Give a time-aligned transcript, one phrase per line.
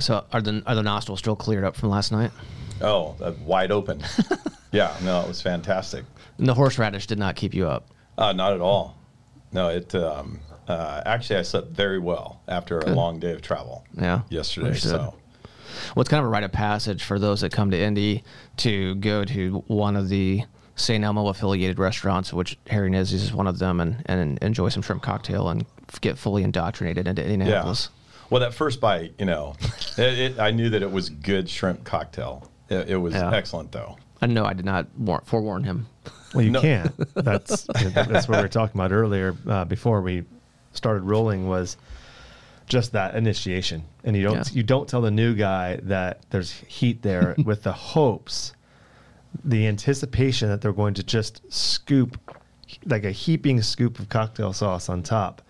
[0.00, 2.30] So are the are the nostrils still cleared up from last night?
[2.80, 4.02] Oh, uh, wide open.
[4.72, 6.04] yeah, no, it was fantastic.
[6.38, 7.88] And the horseradish did not keep you up.
[8.16, 8.96] Uh, not at all.
[9.52, 13.84] No, it um, uh, actually I slept very well after a long day of travel.
[13.94, 14.68] Yeah, yesterday.
[14.68, 14.90] understood.
[14.92, 15.14] So
[15.94, 18.24] Well, it's kind of a rite of passage for those that come to Indy
[18.58, 20.44] to go to one of the
[20.76, 21.04] St.
[21.04, 24.82] Elmo affiliated restaurants, which Harry & Izzy's is one of them, and, and enjoy some
[24.82, 25.66] shrimp cocktail and
[26.00, 27.74] get fully indoctrinated into yeah.
[28.30, 28.40] Indianapolis.
[28.40, 29.54] Well, that first bite, you know,
[29.98, 32.50] it, it, I knew that it was good shrimp cocktail.
[32.68, 33.32] It, it was Yeah.
[33.34, 33.96] excellent though.
[34.22, 35.86] I know I did not war- forewarn him.
[36.34, 36.60] Well, you No.
[36.60, 36.92] can't.
[37.14, 40.24] That's that's what we were talking about earlier uh, before we
[40.72, 41.76] started rolling was
[42.66, 44.44] just that initiation, and you don't Yeah.
[44.52, 48.52] you don't tell the new guy that there's heat there with the hopes,
[49.44, 52.16] the anticipation that they're going to just scoop
[52.86, 55.42] like a heaping scoop of cocktail sauce on top,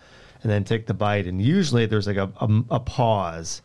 [0.43, 1.27] and then take the bite.
[1.27, 3.63] And usually there's like a, a, a pause,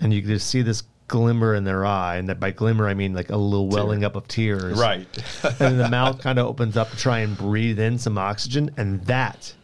[0.00, 2.94] and you can just see this glimmer in their eye, and that by glimmer I
[2.94, 5.06] mean like a little welling up of tears, Right.
[5.42, 8.70] and then the mouth kind of opens up to try and breathe in some oxygen
[8.76, 9.54] and that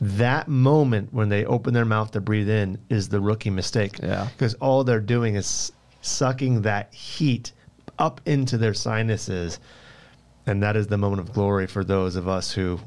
[0.00, 4.28] that moment when they open their mouth to breathe in is the rookie mistake Yeah.
[4.36, 7.52] because all they're doing is sucking that heat
[7.98, 9.60] up into their sinuses
[10.46, 12.78] and that is the moment of glory for those of us who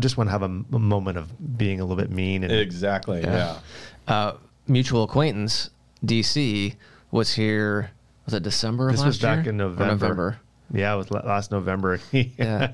[0.00, 3.20] just want to have a moment of being a little bit mean and exactly.
[3.22, 3.58] Yeah.
[4.06, 4.32] Uh,
[4.66, 5.70] mutual acquaintance,
[6.04, 6.74] DC,
[7.10, 7.90] was here.
[8.24, 9.50] Was it December of this last was back year?
[9.50, 9.86] in November.
[9.94, 10.40] November.
[10.72, 11.98] Yeah, it was last November.
[12.12, 12.72] Yeah.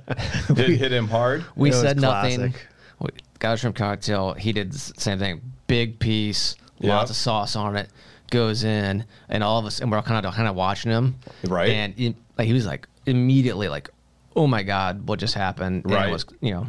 [0.48, 1.44] It hit him hard.
[1.56, 2.54] We It said nothing.
[2.98, 4.32] We got a shrimp cocktail.
[4.34, 5.40] He did the same thing.
[5.66, 6.96] Big piece, Yeah.
[6.96, 7.88] lots of sauce on it.
[8.30, 11.16] Goes in, and all of us, and we're all kind of kind of watching him.
[11.46, 11.70] Right.
[11.70, 13.90] And he, like, he was like immediately like,
[14.36, 16.08] "Oh my god, what just happened?" And Right.
[16.08, 16.66] It was you know.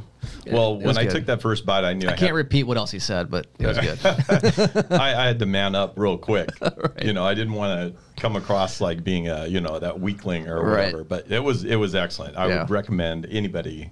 [0.52, 1.12] Well, when I good.
[1.12, 3.46] took that first bite, I knew I, I can't repeat what else he said, but
[3.60, 4.92] it was good.
[4.92, 6.50] I, I had to man up real quick.
[7.04, 10.48] You know, I didn't want to come across like being a you know that weakling
[10.48, 10.86] or Right.
[10.86, 11.04] whatever.
[11.04, 12.38] But it was it was excellent.
[12.38, 12.62] I Yeah.
[12.62, 13.92] would recommend anybody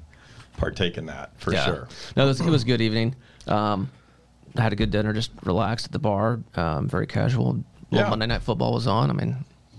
[0.58, 1.66] partake in that for Yeah.
[1.66, 1.88] sure.
[2.16, 3.16] No, it was, it was a good evening.
[3.48, 3.90] Um,
[4.56, 7.64] I had a good dinner, just relaxed at the bar, um, very casual.
[7.90, 8.10] Yeah.
[8.10, 9.10] Monday Night Football was on.
[9.10, 9.36] I mean,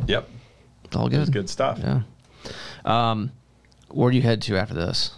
[0.06, 0.28] Yep,
[0.94, 1.20] all it good.
[1.20, 1.78] was good stuff.
[1.82, 2.02] Yeah.
[2.84, 3.32] Um,
[3.94, 5.12] where do you head to after this?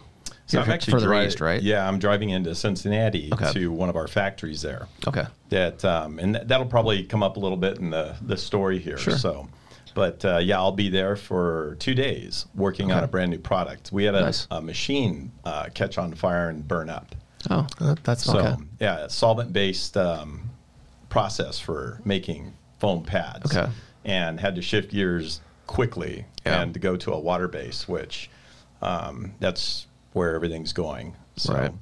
[0.49, 1.61] So I'm actually further east, right?
[1.61, 3.53] Yeah, I'm driving into Cincinnati Okay.
[3.53, 4.87] to one of our factories there.
[5.07, 5.25] Okay.
[5.49, 8.79] That um, and th- that'll probably come up a little bit in the the story
[8.79, 8.97] here.
[8.97, 9.19] Sure.
[9.19, 9.49] So,
[9.95, 13.91] but uh, yeah, I'll be there for two days working on a brand new product.
[13.91, 14.47] We had a, Nice.
[14.53, 17.15] a machine uh, catch on fire and burn up.
[17.51, 17.67] Oh,
[18.05, 18.55] that's So Okay.
[18.81, 20.51] yeah, solvent based um,
[21.09, 23.57] process for making foam pads.
[23.57, 23.71] Okay.
[24.05, 26.63] And had to shift gears quickly Yeah.
[26.63, 28.31] and to go to a water base, which
[28.83, 31.15] um, that's where everything's going.
[31.37, 31.73] So Right.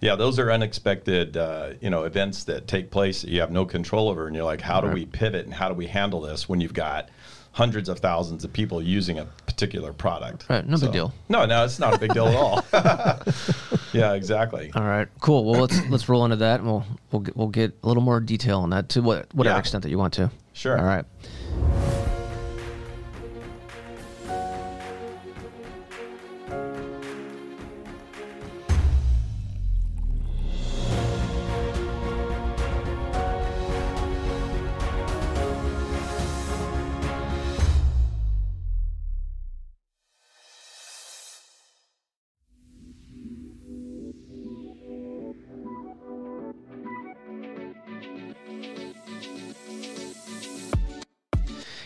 [0.00, 3.64] yeah, those are unexpected uh, you know events that take place that you have no
[3.64, 4.94] control over, and you're like, how do Right.
[4.94, 7.08] we pivot and how do we handle this when you've got
[7.52, 10.46] hundreds of thousands of people using a particular product?
[10.50, 11.12] Right, no big deal.
[11.28, 12.64] No, no, it's not a big deal at all.
[13.92, 14.72] yeah, exactly.
[14.74, 15.44] all right, cool.
[15.44, 18.18] Well, let's let's roll into that, and we'll we'll get, we'll get a little more
[18.20, 19.60] detail on that to what whatever Yeah.
[19.60, 20.30] extent that you want to.
[20.52, 20.76] Sure.
[20.76, 21.04] All right.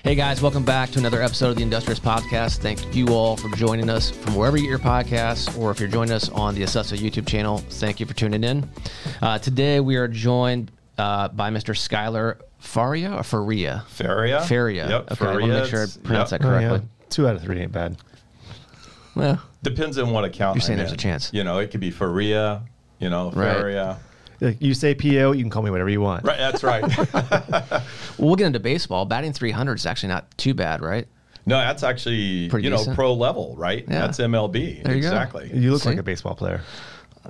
[0.08, 2.60] Hey guys, welcome back to another episode of the Industrious Podcast.
[2.60, 5.88] Thank you all for joining us from wherever you get your podcasts, or if you're
[5.91, 8.66] joining us on the Assessa YouTube channel, thank you for tuning in.
[9.20, 11.74] Uh, today we are joined uh, by Mr.
[11.74, 13.84] Skylar Faria or Faria.
[13.88, 14.41] Faria.
[14.44, 14.88] Faria.
[14.88, 15.12] Yep.
[15.12, 16.40] Okay, I want to make sure I pronounce yep.
[16.40, 16.78] that Oh, correctly.
[16.78, 17.06] yeah.
[17.10, 17.98] Two out of three ain't bad.
[19.14, 20.56] Well, Depends on what account.
[20.56, 21.30] You're saying I'm there's a chance.
[21.34, 22.62] You know, it could be Faria.
[22.98, 23.98] You know, Right.
[24.38, 24.53] Faria.
[24.54, 26.25] Like, You say PO, you can call me whatever you want.
[26.25, 26.38] Right.
[26.38, 26.82] That's right.
[27.12, 27.82] well,
[28.19, 29.04] we'll get into baseball.
[29.04, 31.06] Batting 300 is actually not too bad, right?
[31.49, 33.82] no, that's actually Pretty you know pro level, right?
[33.88, 34.00] Yeah.
[34.00, 34.82] That's MLB.
[34.82, 35.08] There you go.
[35.08, 35.50] exactly.
[35.52, 35.88] You look See?
[35.88, 36.61] like a baseball player.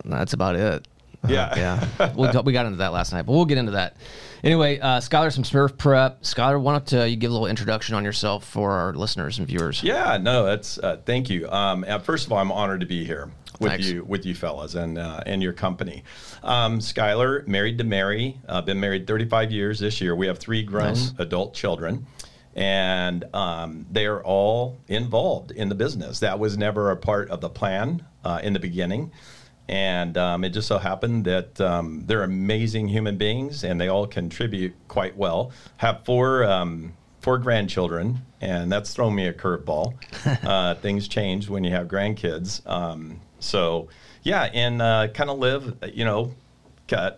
[0.04, 0.88] That's about it.
[1.26, 1.56] Yeah.
[1.98, 3.96] yeah, we got, we got into that last night, but we'll get into that.
[4.44, 6.22] Anyway, uh, Skylar, some Surf Prep.
[6.22, 9.46] Skylar, why don't uh, you give a little introduction on yourself for our listeners and
[9.48, 9.82] viewers?
[9.82, 11.50] Yeah, no, that's uh, thank you.
[11.50, 13.86] Um, uh, first of all, I'm honored to be here with Thanks.
[13.88, 16.04] you, with you fellas, and uh, and your company.
[16.42, 20.14] Um, Skylar, married to Mary, uh, been married 35 years this year.
[20.14, 21.12] We have three grown Nice.
[21.18, 22.06] adult children,
[22.54, 26.20] and um, they are all involved in the business.
[26.20, 29.12] That was never a part of the plan uh, in the beginning.
[29.68, 34.06] And um, it just so happened that um, they're amazing human beings and they all
[34.06, 35.52] contribute quite well.
[35.76, 39.94] Have four um, four grandchildren, and that's thrown me a curveball.
[40.44, 42.66] uh, things change when you have grandkids.
[42.68, 43.88] Um, so
[44.22, 46.32] yeah, and uh, kind of live, you know,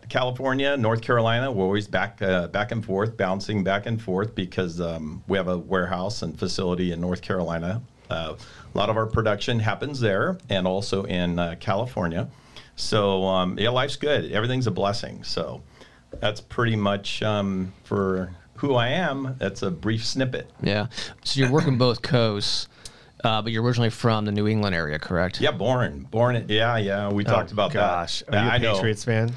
[0.08, 1.50] California, North Carolina.
[1.50, 5.48] We're always back uh, back and forth, bouncing back and forth because um, we have
[5.48, 7.80] a warehouse and facility in North Carolina.
[8.10, 8.34] Uh,
[8.74, 12.28] a lot of our production happens there, and also in uh, California.
[12.74, 14.32] So um, yeah, life's good.
[14.32, 15.22] Everything's a blessing.
[15.22, 15.62] So
[16.18, 19.36] that's pretty much um, for who I am.
[19.38, 20.50] That's a brief snippet.
[20.62, 20.86] Yeah.
[21.24, 22.68] So you're working both coasts,
[23.24, 25.40] uh, but you're originally from the New England area, correct?
[25.40, 26.36] Yeah, born, born.
[26.36, 27.08] in- Yeah, yeah.
[27.10, 28.34] We talked about Oh, Gosh, that.
[28.34, 28.74] are you a I know.
[28.74, 29.32] Patriots fan?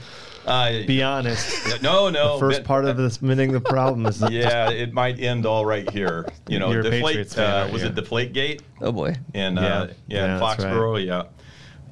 [0.45, 1.81] Uh, Be honest.
[1.81, 2.37] no, no.
[2.37, 5.89] First but- part of this minting the problem is yeah, it might end all right
[5.89, 6.27] here.
[6.49, 7.03] You know, You're a deflate.
[7.05, 7.87] Patriots fan, uh, aren't was you?
[7.87, 9.15] it Deflate Gate Oh boy.
[9.33, 9.63] And Yeah.
[9.63, 10.73] uh, yeah, Yeah, in that's right.
[10.73, 11.05] Foxborough?
[11.05, 11.23] Yeah,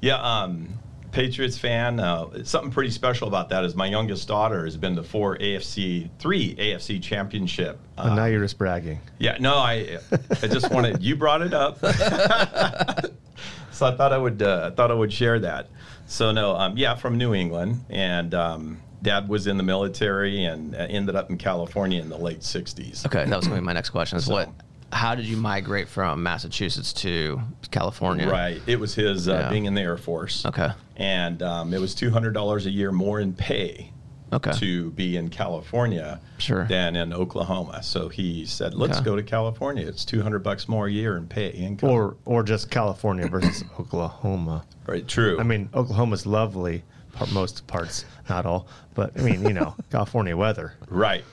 [0.01, 0.15] yeah.
[0.15, 0.67] Um,
[1.11, 1.99] Patriots fan.
[1.99, 6.09] Uh, something pretty special about that is my youngest daughter has been to four AFC,
[6.19, 7.79] three AFC championship.
[7.97, 8.99] Uh, and now you're just bragging.
[9.19, 9.97] yeah, no, I,
[10.41, 11.79] I just wanted you brought it up,
[13.71, 15.67] so I thought I would, uh, I thought I would share that.
[16.07, 20.75] So no, um, yeah, from New England, and um, Dad was in the military and
[20.75, 23.05] uh, ended up in California in the late '60s.
[23.05, 24.17] Okay, that was going to be my next question.
[24.17, 24.49] Is So- what?
[24.91, 27.41] How did you migrate from Massachusetts to
[27.71, 28.29] California?
[28.29, 29.49] Right, it was his uh, Yeah.
[29.49, 30.45] being in the Air Force.
[30.45, 30.69] Okay.
[30.97, 33.91] and um, it was two hundred dollars a year more in pay.
[34.33, 34.51] Okay.
[34.59, 36.63] To be in California Sure.
[36.65, 37.83] than in Oklahoma.
[37.83, 39.03] So he said, let's Okay.
[39.03, 39.85] go to California.
[39.85, 41.89] It's 200 bucks more a year in pay income.
[41.89, 44.63] Or or just California versus Oklahoma.
[44.87, 45.37] right, true.
[45.37, 50.37] I mean, Oklahoma's lovely, par- most parts, not all, but I mean, you know, California
[50.37, 50.75] weather.
[50.87, 51.25] Right,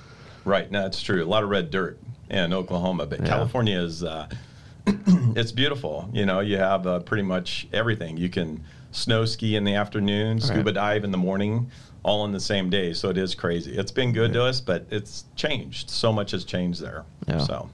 [0.45, 0.69] right.
[0.69, 1.23] No, it's true.
[1.23, 3.27] A lot of red dirt in Oklahoma, but Yeah.
[3.27, 4.29] California is uh,
[4.87, 6.09] it's beautiful.
[6.13, 8.17] You know, you have uh, pretty much everything.
[8.17, 10.75] You can snow ski in the afternoon, scuba Right.
[10.75, 11.71] dive in the morning,
[12.03, 12.93] all in the same day.
[12.95, 13.77] So it is crazy.
[13.77, 15.91] It's been good to us, but it's changed.
[15.91, 17.05] So much has changed there.
[17.27, 17.39] Yeah.
[17.39, 17.69] So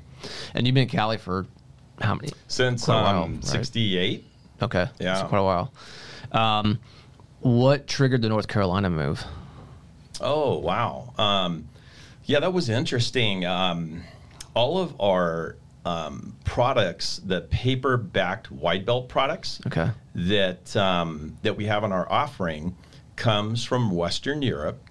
[0.54, 1.46] And you've been in Cali for
[2.00, 2.30] how many?
[2.48, 3.44] since a while, um, right?
[3.44, 4.24] 68.
[4.62, 4.86] Okay.
[4.98, 5.20] Yeah.
[5.20, 5.72] It's quite a while.
[6.32, 6.80] Um,
[7.40, 9.24] what triggered the North Carolina move?
[10.20, 11.68] Oh wow, um,
[12.24, 13.44] yeah, that was interesting.
[13.44, 14.02] Um,
[14.54, 19.90] all of our um, products, the paper-backed white belt products Okay.
[20.14, 22.74] that um, that we have in our offering,
[23.16, 24.82] comes from Western Europe,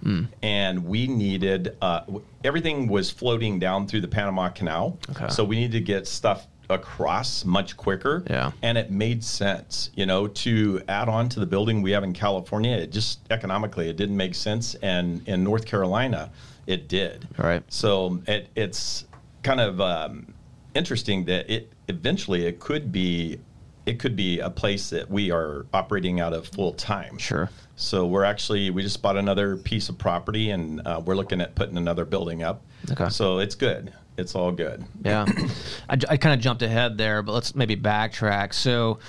[0.41, 5.27] and we needed uh, w- everything was floating down through the Panama Canal, Okay.
[5.29, 8.51] so we needed to get stuff across much quicker Yeah.
[8.61, 12.13] and it made sense you know to add on to the building we have in
[12.13, 16.31] california it just economically it didn't make sense and in north carolina
[16.65, 17.61] it did All right.
[17.67, 19.03] so it, it's
[19.43, 20.33] kind of um,
[20.73, 23.39] interesting that it eventually it could be
[23.85, 27.49] it could be a place that we are operating out of full time Sure.
[27.75, 31.53] so we're actually we just bought another piece of property and uh, we're looking at
[31.55, 33.09] putting another building up Okay.
[33.09, 35.25] so it's good it's all good Yeah.
[35.89, 38.53] I, I kind of jumped ahead there, but let's maybe backtrack.
[38.53, 38.99] So,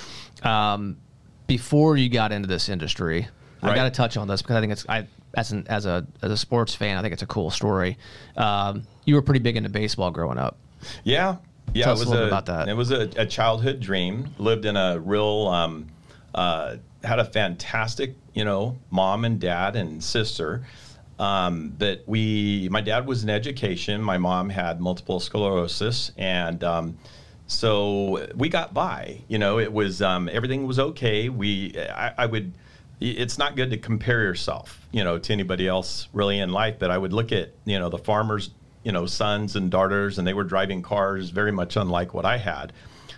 [0.43, 0.97] um,
[1.47, 3.29] before you got into this industry,
[3.63, 6.07] I got to touch on this because I think it's I as an as a
[6.23, 7.99] as a sports fan, I think it's a cool story.
[8.37, 10.59] Um, you were pretty big into baseball growing up.
[11.03, 11.37] Yeah,
[11.73, 11.85] yeah.
[11.85, 12.69] Tell it us a was little bit about that.
[12.69, 14.29] It was a, a childhood dream.
[14.39, 15.87] Lived in a real, um,
[16.35, 20.67] uh, had a fantastic, you know, mom and dad and sister.
[21.17, 24.03] Um, that we, my dad was in education.
[24.03, 26.99] My mom had multiple sclerosis, and um,
[27.47, 29.21] so we got by.
[29.29, 31.29] You know, it was um, everything was okay.
[31.29, 32.53] We, I, I would.
[33.01, 36.81] It's not good to compare yourself, you know, to anybody else really in life.
[36.81, 38.51] But I would look at, you know, the farmers,
[38.85, 42.37] you know, sons and daughters, and they were driving cars very much unlike what I
[42.37, 42.73] had.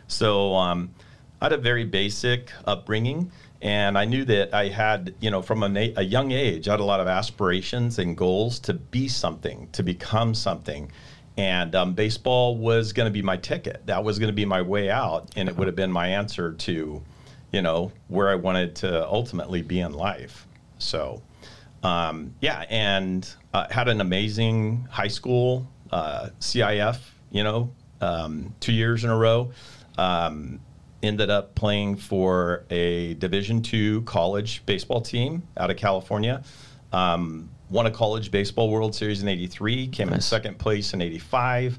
[0.09, 0.95] So um,
[1.41, 3.31] I had a very basic upbringing,
[3.61, 6.81] and I knew that I had, you know, from a, a young age, I had
[6.81, 10.91] a lot of aspirations and goals to be something, to become something.
[11.37, 13.83] And um, baseball was going to be my ticket.
[13.87, 16.53] That was going to be my way out, and it would have been my answer
[16.53, 17.03] to,
[17.53, 20.47] you know, where I wanted to ultimately be in life.
[20.79, 21.23] So,
[21.87, 26.99] um, yeah, and uh, had an amazing high school uh, CIF.
[27.31, 29.53] You know, um, two years in a row.
[29.97, 30.61] Um,
[31.03, 36.43] ended up playing for a Division two college baseball team out of California.
[36.93, 39.87] Um, won a college baseball World Series in '83.
[39.89, 41.79] Came in second place in '85.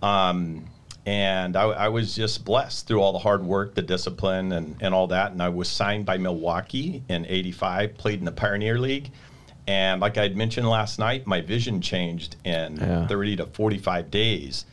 [0.00, 0.64] Um,
[1.04, 4.94] and I, I was just blessed through all the hard work, the discipline, and, and
[4.94, 5.32] all that.
[5.32, 7.98] And I was signed by Milwaukee in '85.
[7.98, 9.10] Played in the Pioneer League.
[9.66, 13.06] And like I had mentioned last night, my vision changed in Yeah.
[13.06, 14.64] 30 to 45 days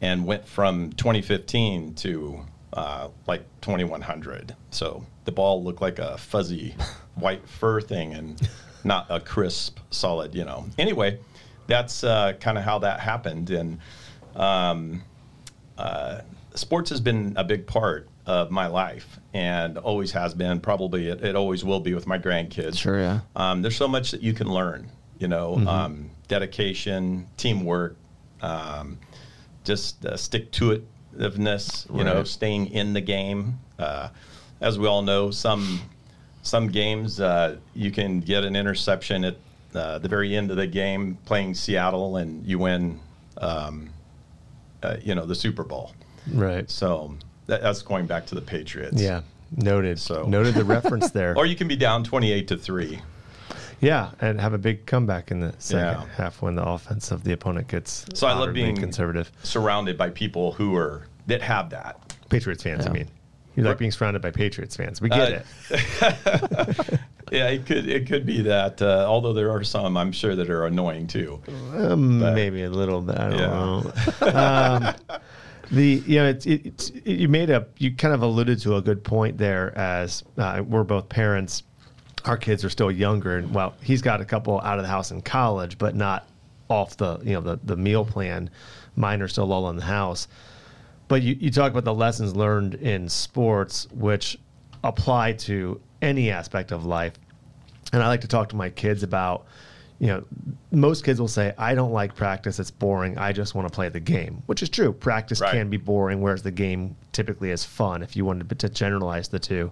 [0.00, 2.40] and went from 2015 to
[2.72, 4.54] uh, like 2100.
[4.70, 6.74] So the ball looked like a fuzzy
[7.14, 8.48] white fur thing and
[8.84, 10.66] not a crisp, solid, you know.
[10.78, 11.18] Anyway,
[11.66, 13.48] that's uh, kind of how that happened.
[13.50, 13.78] And
[14.36, 15.02] um,
[15.78, 16.20] uh,
[16.54, 20.60] sports has been a big part of my life and always has been.
[20.60, 22.78] Probably it, it always will be with my grandkids.
[22.78, 23.20] Sure, yeah.
[23.36, 27.96] Um, there's so much that you can learn, you know, um, dedication, teamwork,
[28.40, 28.98] um,
[29.64, 30.82] just uh, stick to
[31.16, 33.58] itiveness, you know, staying in the game.
[33.78, 34.08] Uh,
[34.60, 35.80] as we all know, some
[36.42, 39.36] some games uh, you can get an interception at
[39.74, 43.00] uh, the very end of the game playing Seattle and you win,
[43.38, 43.90] um,
[44.82, 45.92] uh, you know, the Super Bowl.
[46.30, 46.70] Right.
[46.70, 47.16] So
[47.46, 49.00] that, that's going back to the Patriots.
[49.00, 49.22] Yeah.
[49.56, 49.98] Noted.
[49.98, 51.34] So- noted the reference there.
[51.36, 52.98] Or you can be down 28 to 3.
[53.80, 56.06] yeah, and have a big comeback in the second Yeah.
[56.16, 59.30] half when the offense of the opponent gets So I love moderately being- conservative.
[59.42, 62.16] surrounded by people who are that have that.
[62.28, 63.08] Patriots fans, I mean.
[63.56, 65.00] You like being surrounded by Patriots fans.
[65.00, 67.00] We get Uh, it.
[67.32, 68.82] Yeah, it could it could be that.
[68.82, 71.40] Uh, although there are some, I'm sure that are annoying too.
[71.74, 73.18] Um, maybe a little bit.
[73.18, 73.46] I don't Yeah.
[73.48, 74.98] know.
[75.08, 75.20] um,
[75.70, 79.02] the you know it's, it's you made a you kind of alluded to a good
[79.04, 81.62] point there as uh, we're both parents.
[82.24, 85.10] Our kids are still younger, and well, he's got a couple out of the house
[85.10, 86.26] in college, but not
[86.68, 88.50] off the you know the the meal plan.
[88.96, 90.28] Mine are still all in the house.
[91.06, 94.38] But you, you talk about the lessons learned in sports, which
[94.82, 97.14] apply to any aspect of life.
[97.92, 99.46] And I like to talk to my kids about,
[99.98, 100.24] you know,
[100.70, 102.58] most kids will say, I don't like practice.
[102.58, 103.16] It's boring.
[103.16, 104.92] I just want to play the game, which is true.
[104.92, 105.52] Practice Right.
[105.52, 109.38] can be boring, whereas the game typically is fun if you wanted to generalize the
[109.38, 109.70] two.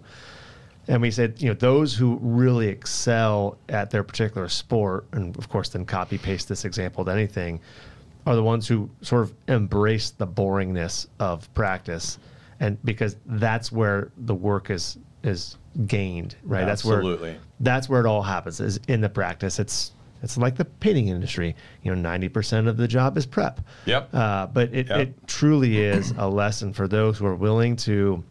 [0.89, 5.49] And we said, you know, those who really excel at their particular sport, and of
[5.49, 7.61] course, then copy paste this example to anything,
[8.27, 12.19] are the ones who sort of embrace the boringness of practice,
[12.61, 16.65] and because that's where the work is is gained, right?
[16.65, 19.59] That's where that's where it all happens is in the practice.
[19.59, 21.55] It's it's like the painting industry.
[21.83, 23.61] You know, ninety percent of the job is prep.
[23.87, 24.15] Yep.
[24.15, 24.99] Uh, but it, Yep.
[25.01, 28.23] it truly is a lesson for those who are willing to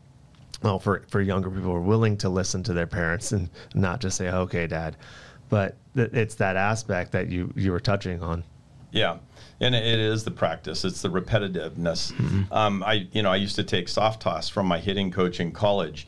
[0.63, 3.99] well for for younger people who are willing to listen to their parents and not
[3.99, 4.95] just say okay dad
[5.49, 8.43] but th- it's that aspect that you you were touching on
[8.91, 9.17] Yeah,
[9.59, 10.83] and it is the practice.
[10.85, 12.11] It's the repetitiveness.
[12.51, 15.51] Um, I, you know, I used to take soft toss from my hitting coach in
[15.53, 16.07] college,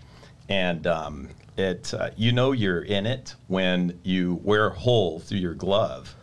[0.50, 5.40] and um, it, uh, you know, you're in it when you wear a hole through
[5.40, 6.16] your glove,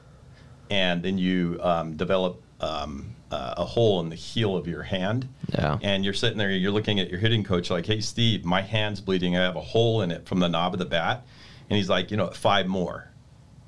[0.71, 5.29] and then you um, develop um, uh, a hole in the heel of your hand.
[5.53, 5.79] Yeah.
[5.83, 9.01] And you're sitting there, you're looking at your hitting coach like, "Hey, Steve, my hand's
[9.01, 9.37] bleeding.
[9.37, 11.25] I have a hole in it from the knob of the bat,"
[11.69, 13.07] and he's like, "You know, five more."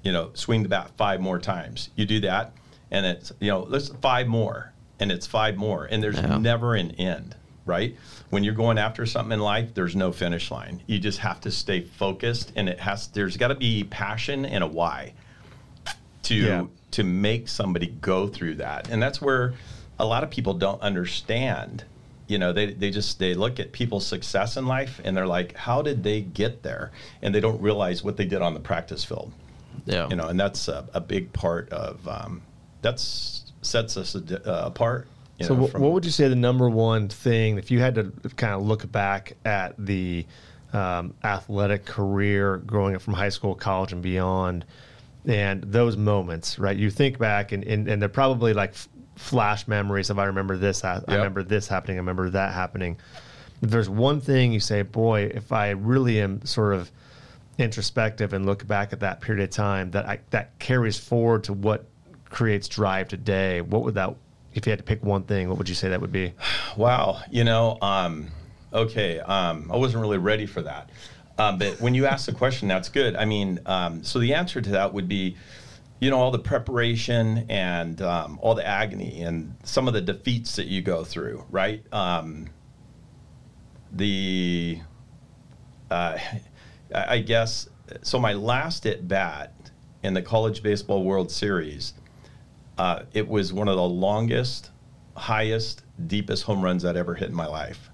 [0.04, 1.90] you know, swing the bat five more times.
[1.94, 2.52] You do that,
[2.90, 6.38] and it's you know, let's five more, and it's five more, and there's Yeah.
[6.38, 7.96] never an end, right?
[8.30, 10.82] When you're going after something in life, there's no finish line.
[10.86, 13.08] You just have to stay focused, and it has.
[13.08, 15.14] There's got to be passion and a why
[16.24, 16.66] to Yeah.
[16.92, 19.54] to make somebody go through that, and that's where
[19.98, 21.84] a lot of people don't understand.
[22.28, 25.54] You know, they, they just they look at people's success in life and they're like,
[25.54, 26.90] how did they get there?
[27.20, 29.32] And they don't realize what they did on the practice field
[29.84, 30.08] Yeah.
[30.08, 32.40] you know, and that's a, a big part of um,
[32.80, 34.20] that's sets us uh,
[34.64, 35.08] apart.
[35.38, 37.80] You so know, wh- from- what would you say the number one thing if you
[37.80, 40.26] had to kind of look back at the
[40.72, 44.64] um, athletic career growing up from high school college and beyond
[45.26, 49.68] and those moments right you think back and, and, and they're probably like f- flash
[49.68, 51.04] memories of i remember this i Yep.
[51.08, 52.96] remember this happening i remember that happening
[53.62, 56.90] if there's one thing you say boy if i really am sort of
[57.58, 61.52] introspective and look back at that period of time that I, that carries forward to
[61.52, 61.84] what
[62.30, 64.14] creates drive today what would that
[64.54, 66.32] if you had to pick one thing what would you say that would be
[66.76, 68.28] Wow, you know, um,
[68.72, 70.90] okay, um, I wasn't really ready for that.
[71.38, 73.16] Um, but when you ask the question, that's good.
[73.16, 75.36] I mean, um, so the answer to that would be,
[76.00, 80.56] you know, all the preparation and um, all the agony and some of the defeats
[80.56, 81.84] that you go through, right?
[81.92, 82.48] Um,
[83.92, 84.80] the,
[85.90, 86.18] uh,
[86.94, 87.68] I I guess,
[88.02, 89.52] so my last at bat
[90.02, 91.94] in the College Baseball World Series,
[92.82, 94.72] uh, it was one of the longest,
[95.16, 97.90] highest, deepest home runs I'd ever hit in my life.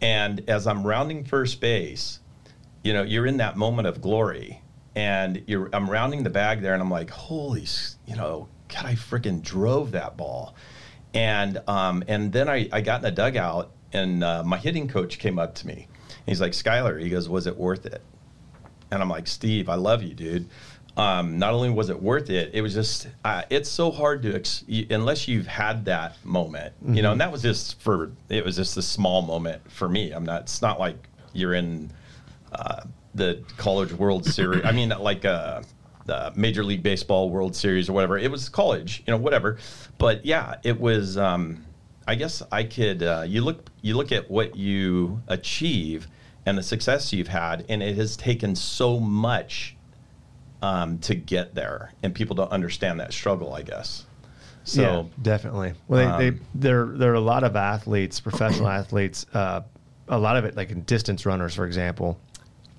[0.00, 2.20] And as I'm rounding first base,
[2.82, 4.62] you know, you're in that moment of glory,
[4.96, 7.66] and you're I'm rounding the bag there, and I'm like, holy,
[8.06, 10.54] you know, God, I freaking drove that ball,
[11.12, 15.18] and um, and then I I got in the dugout, and uh, my hitting coach
[15.18, 15.88] came up to me.
[16.24, 18.00] He's like, Skylar, he goes, was it worth it?
[18.90, 20.48] And I'm like, Steve, I love you, dude.
[21.00, 24.34] Um, not only was it worth it, it was just, uh, it's so hard to,
[24.34, 28.56] ex- unless you've had that moment, you know, and that was just for, it was
[28.56, 30.12] just a small moment for me.
[30.12, 31.90] I'm not, it's not like you're in,
[32.52, 32.82] uh,
[33.14, 34.64] the college World Series.
[34.64, 35.62] I mean, like uh,
[36.06, 38.18] the Major League Baseball World Series or whatever.
[38.18, 39.58] It was college, you know, whatever.
[39.98, 41.16] But yeah, it was.
[41.16, 41.64] Um,
[42.06, 43.02] I guess I could.
[43.02, 43.68] Uh, you look.
[43.82, 46.08] You look at what you achieve
[46.46, 49.76] and the success you've had, and it has taken so much
[50.62, 53.54] um, to get there, and people don't understand that struggle.
[53.54, 54.04] I guess.
[54.64, 55.72] So yeah, definitely.
[55.88, 59.26] Well, they, um, they there there are a lot of athletes, professional athletes.
[59.32, 59.62] Uh,
[60.08, 62.18] a lot of it, like in distance runners, for example,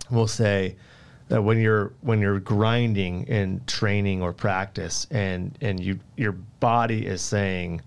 [0.10, 0.76] will say
[1.30, 7.06] that when you're when you're grinding in training or practice, and and you your body
[7.06, 7.82] is saying,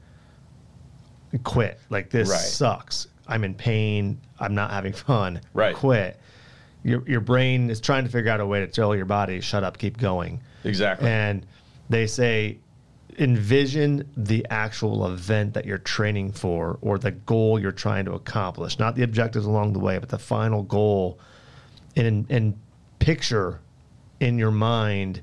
[1.44, 1.78] "Quit!
[1.90, 2.38] Like this Right.
[2.38, 3.06] sucks.
[3.28, 4.18] I'm in pain.
[4.40, 5.40] I'm not having fun.
[5.52, 5.74] Right.
[5.76, 6.18] Quit."
[6.84, 9.64] Your your brain is trying to figure out a way to tell your body, "Shut
[9.64, 11.08] up, keep going." exactly.
[11.08, 11.44] And
[11.90, 12.58] they say,
[13.18, 18.78] envision the actual event that you're training for or the goal you're trying to accomplish,
[18.78, 21.18] not the objectives along the way, but the final goal.
[21.96, 22.58] And, and
[22.98, 23.60] picture
[24.18, 25.20] in your mind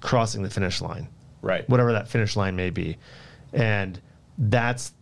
[0.00, 1.08] crossing the finish line,
[1.40, 1.68] right.
[1.68, 2.96] whatever that finish line may be.
[3.52, 4.00] And
[4.38, 4.92] that's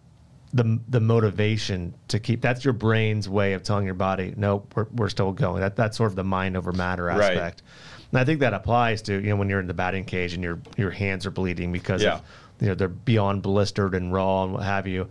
[0.52, 4.86] the, the motivation to keep that's your brain's way of telling your body no we're,
[4.94, 7.20] we're still going that that's sort of the mind over matter Right.
[7.36, 7.62] aspect
[8.10, 10.42] and I think that applies to you know when you're in the batting cage and
[10.42, 12.14] your your hands are bleeding because Yeah.
[12.14, 12.22] of,
[12.60, 15.08] you know they're beyond blistered and raw and what have you.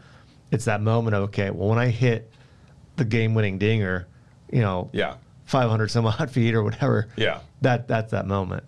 [0.51, 2.29] It's that moment of okay, well when I hit
[2.97, 4.07] the game-winning dinger,
[4.51, 5.15] you know, Yeah.
[5.45, 7.07] 500 some odd feet or whatever.
[7.15, 7.39] Yeah.
[7.61, 8.65] That that's that moment.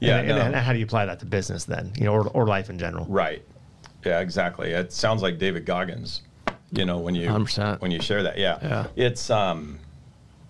[0.00, 1.92] Yeah, And, and- and how do you apply that to business then?
[1.96, 3.06] You know, or, or life in general.
[3.08, 3.42] Right.
[4.04, 4.70] Yeah, exactly.
[4.70, 6.22] It sounds like David Goggins,
[6.72, 7.80] you know, when you 100%.
[7.80, 8.38] when you share that.
[8.38, 8.58] Yeah.
[8.62, 8.86] Yeah.
[8.96, 9.78] It's um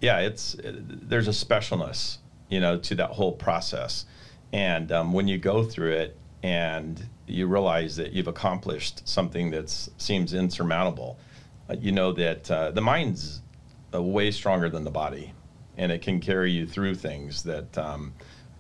[0.01, 4.07] yeah, it's there's a specialness, you know, to that whole process.
[4.53, 9.69] And um, when you go through it and you realize that you've accomplished something that
[9.69, 11.19] seems insurmountable,
[11.69, 13.43] uh, you know that uh, the mind's
[13.95, 15.33] uh, way stronger than the body,
[15.77, 18.13] and it can carry you through things that, um,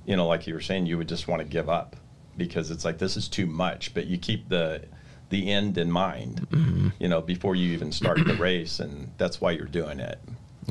[0.04, 1.96] you know, like you were saying, you would just want to give up
[2.36, 3.94] because it's like this is too much.
[3.94, 4.82] But you keep the
[5.30, 9.52] the end in mind, you know, before you even start the race, and that's why
[9.52, 10.18] you're doing it.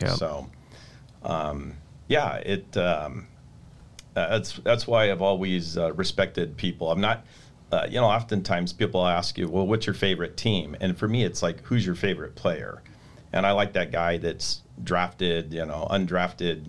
[0.02, 0.12] Yep.
[0.12, 0.50] So,
[1.24, 1.74] um,
[2.08, 2.76] yeah, it.
[2.78, 3.28] Um,
[4.16, 6.92] uh, that's that's why I've always uh, respected people.
[6.92, 7.26] I'm not,
[7.72, 10.76] uh, you know, oftentimes people ask you, well, what's your favorite team?
[10.82, 12.82] And for me, it's like, who's your favorite player?
[13.32, 16.66] And I like that guy that's drafted, you know, undrafted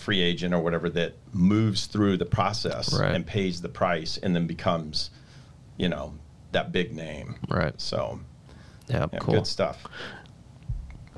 [0.00, 3.14] free agent or whatever that moves through the process Right.
[3.14, 5.10] and pays the price and then becomes,
[5.76, 6.14] you know,
[6.52, 7.36] that big name.
[7.48, 7.78] Right.
[7.80, 8.20] So,
[8.88, 9.34] Yeah, yeah, cool.
[9.34, 9.84] good stuff.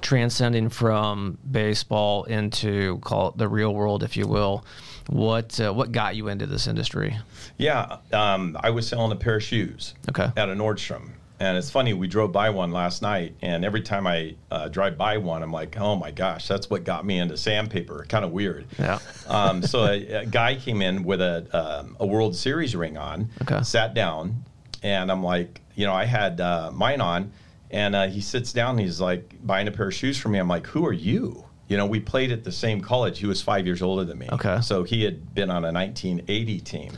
[0.00, 4.64] Transcending from baseball into call it the real world, if you will.
[5.08, 7.16] What uh, what got you into this industry?
[7.56, 10.28] Yeah, um, I was selling a pair of shoes Okay.
[10.36, 11.10] at a Nordstrom.
[11.42, 14.96] And it's funny, we drove by one last night, and every time I uh, drive
[14.96, 18.06] by one, I'm like, oh my gosh, that's what got me into sandpaper.
[18.08, 18.64] Kind of weird.
[18.78, 19.00] Yeah.
[19.26, 23.28] Um, so a, a guy came in with a, um, a World Series ring on,
[23.42, 23.60] Okay.
[23.64, 24.44] sat down,
[24.84, 27.32] and I'm like, you know, I had uh, mine on,
[27.72, 30.38] and uh, he sits down, and he's like buying a pair of shoes for me.
[30.38, 31.44] I'm like, who are you?
[31.66, 33.18] You know, we played at the same college.
[33.18, 34.28] He was five years older than me.
[34.30, 34.60] Okay.
[34.60, 36.92] So he had been on a 1980 team.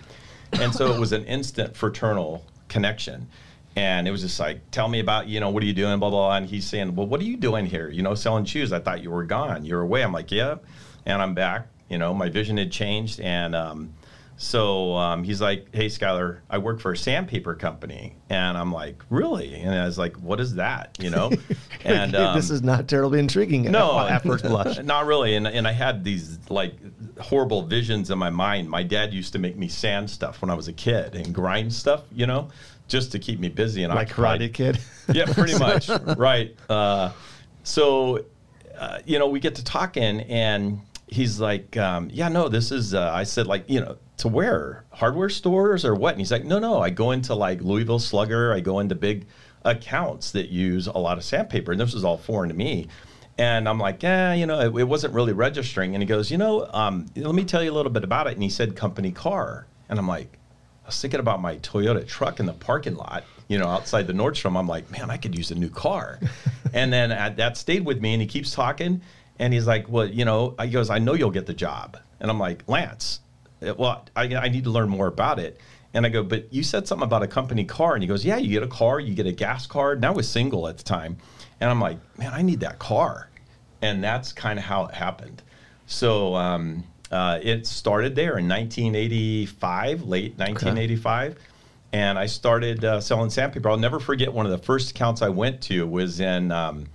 [0.52, 3.26] And so it was an instant fraternal connection.
[3.76, 6.10] And it was just like, tell me about, you know, what are you doing, blah,
[6.10, 6.36] blah, blah.
[6.36, 7.88] And he's saying, well, what are you doing here?
[7.90, 8.72] You know, selling shoes.
[8.72, 9.64] I thought you were gone.
[9.64, 10.04] You're away.
[10.04, 10.56] I'm like, yeah.
[11.06, 11.66] And I'm back.
[11.88, 13.18] You know, my vision had changed.
[13.20, 13.94] And um,
[14.36, 18.16] so um, he's like, hey, Skylar, I work for a sandpaper company.
[18.30, 19.54] And I'm like, really?
[19.54, 20.96] And I was like, what is that?
[21.00, 21.30] You know?
[21.84, 24.78] and um, this is not terribly intriguing no, at, at first blush.
[24.80, 25.36] Not really.
[25.36, 26.74] And, and I had these like
[27.20, 28.68] horrible visions in my mind.
[28.68, 31.72] My dad used to make me sand stuff when I was a kid and grind
[31.72, 32.48] stuff, you know,
[32.88, 34.40] just to keep me busy and I'm like occupied.
[34.40, 34.78] Karate Kid.
[35.12, 35.90] Yeah, pretty much.
[36.16, 36.56] right.
[36.66, 37.12] Uh,
[37.62, 38.24] so,
[38.78, 42.94] uh, you know, we get to talking, and he's like, um, "Yeah, no, this is."
[42.94, 46.12] Uh, I said, like, you know, to where hardware stores or what?
[46.14, 48.54] And he's like, "No, no, I go into like Louisville Slugger.
[48.54, 49.26] I go into big
[49.62, 52.88] accounts that use a lot of sandpaper, and this was all foreign to me."
[53.36, 55.94] And I'm like, yeah, you know, it, it wasn't really registering.
[55.94, 58.34] And he goes, you know, um, let me tell you a little bit about it.
[58.34, 59.66] And he said, company car.
[59.88, 60.38] And I'm like,
[60.84, 64.12] I was thinking about my Toyota truck in the parking lot, you know, outside the
[64.12, 64.58] Nordstrom.
[64.58, 66.20] I'm like, man, I could use a new car.
[66.74, 69.00] and then uh, that stayed with me, and he keeps talking,
[69.38, 71.96] and he's like, well, you know, he goes, I know you'll get the job.
[72.20, 73.20] And I'm like, Lance,
[73.62, 75.58] uh, well, I, I need to learn more about it.
[75.94, 77.94] And I go, but you said something about a company car.
[77.94, 79.98] And he goes, yeah, you get a car, you get a gas card.
[79.98, 81.16] And I was single at the time.
[81.60, 83.30] And I'm like, man, I need that car.
[83.80, 85.42] And that's kind of how it happened.
[85.86, 91.36] So um, uh, it started there in 1985, late 1985.
[91.92, 93.68] And I started uh, selling sandpaper.
[93.68, 96.86] I'll never forget one of the first accounts I went to was in um,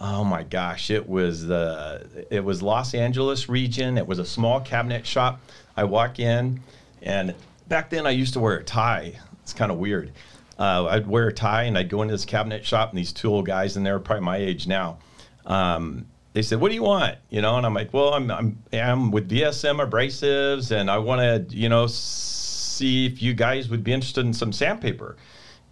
[0.00, 3.98] oh my gosh, it was the it was Los Angeles region.
[3.98, 5.40] It was a small cabinet shop.
[5.76, 6.60] I walk in,
[7.02, 7.34] and
[7.68, 9.18] back then I used to wear a tie.
[9.42, 10.12] It's kind of weird.
[10.58, 13.30] Uh, I'd wear a tie and I'd go into this cabinet shop, and these two
[13.30, 14.98] old guys in there, are probably my age now.
[15.46, 18.62] Um, they said, "What do you want?" You know, and I'm like, "Well, I'm I'm,
[18.72, 23.84] I'm with VSM abrasives, and I want to, you know, see if you guys would
[23.84, 25.16] be interested in some sandpaper."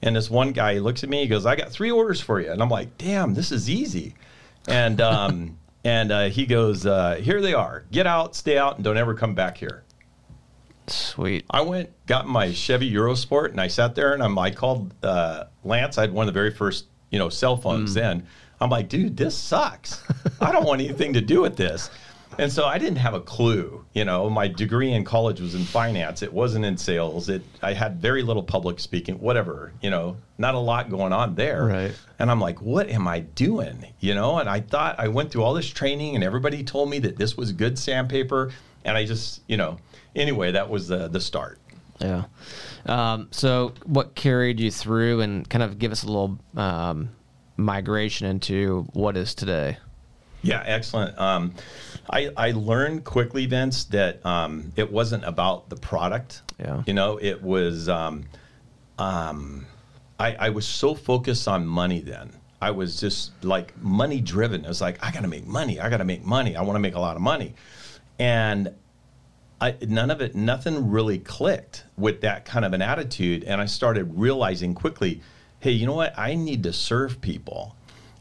[0.01, 2.40] And this one guy he looks at me, he goes, "I got three orders for
[2.40, 4.14] you," and I'm like, "Damn, this is easy."
[4.66, 7.85] And um, and uh, he goes, uh, "Here they are.
[7.90, 9.85] Get out, stay out, and don't ever come back here."
[10.90, 11.44] Sweet.
[11.51, 15.44] I went, got my Chevy Eurosport, and I sat there and I'm, I called uh,
[15.64, 15.99] Lance.
[15.99, 18.27] I had one of the very first, you know, cell phones then.
[18.61, 20.03] I'm like, dude, this sucks.
[20.40, 21.90] I don't want anything to do with this.
[22.38, 23.85] And so I didn't have a clue.
[23.94, 26.23] You know, my degree in college was in finance.
[26.23, 27.29] It wasn't in sales.
[27.29, 31.35] It I had very little public speaking, whatever, you know, not a lot going on
[31.35, 31.64] there.
[31.64, 31.92] Right.
[32.21, 33.85] And I'm like, what am I doing?
[33.99, 37.01] You know, and I thought I went through all this training and everybody told me
[37.01, 38.53] that this was good sandpaper.
[38.85, 39.79] And I just, you know,
[40.14, 41.59] anyway, that was the the start.
[42.01, 42.25] Yeah.
[42.87, 47.11] Um, so, what carried you through, and kind of give us a little um,
[47.59, 49.77] migration into what is today?
[50.40, 51.18] Yeah, excellent.
[51.18, 51.53] Um,
[52.09, 56.42] I, I learned quickly, Vince, that um, it wasn't about the product.
[56.59, 56.83] Yeah.
[56.87, 58.25] You know, it was, um,
[58.99, 59.66] um,
[60.18, 62.31] I, I was so focused on money then.
[62.62, 64.64] I was just like money driven.
[64.64, 65.81] I was like, I got to make money.
[65.81, 66.57] I got to make money.
[66.57, 67.55] I want to make a lot of money.
[68.18, 68.75] And
[69.61, 73.44] I, none of it, nothing really clicked with that kind of an attitude.
[73.44, 75.21] And I started realizing quickly,
[75.61, 76.16] hey, you know what?
[76.18, 77.75] I need to serve people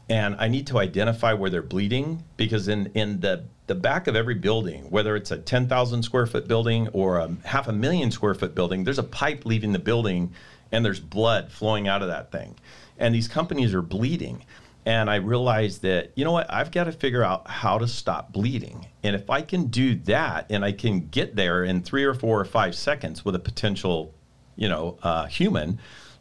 [0.08, 4.16] and I need to identify where they're bleeding because in, in the, the back of
[4.16, 8.34] every building, whether it's a 10,000 square foot building or a half a million square
[8.34, 10.32] foot building, there's a pipe leaving the building
[10.72, 12.54] and there's blood flowing out of that thing.
[12.98, 14.44] And these companies are bleeding.
[14.86, 18.32] And I realized that, you know what, I've got to figure out how to stop
[18.32, 18.86] bleeding.
[19.02, 22.40] And if I can do that and I can get there in three or four
[22.40, 24.14] or five seconds with a potential,
[24.56, 25.78] you know, uh, human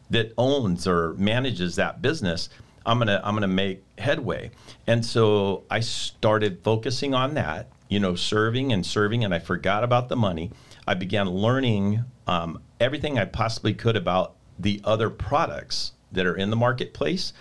[0.09, 2.49] that owns or manages that business,
[2.85, 4.51] I'm gonna I'm gonna make headway.
[4.87, 9.83] And so I started focusing on that, you know, serving and serving, and I forgot
[9.83, 10.51] about the money.
[10.87, 16.49] I began learning um, everything I possibly could about the other products that are in
[16.49, 17.33] the marketplace,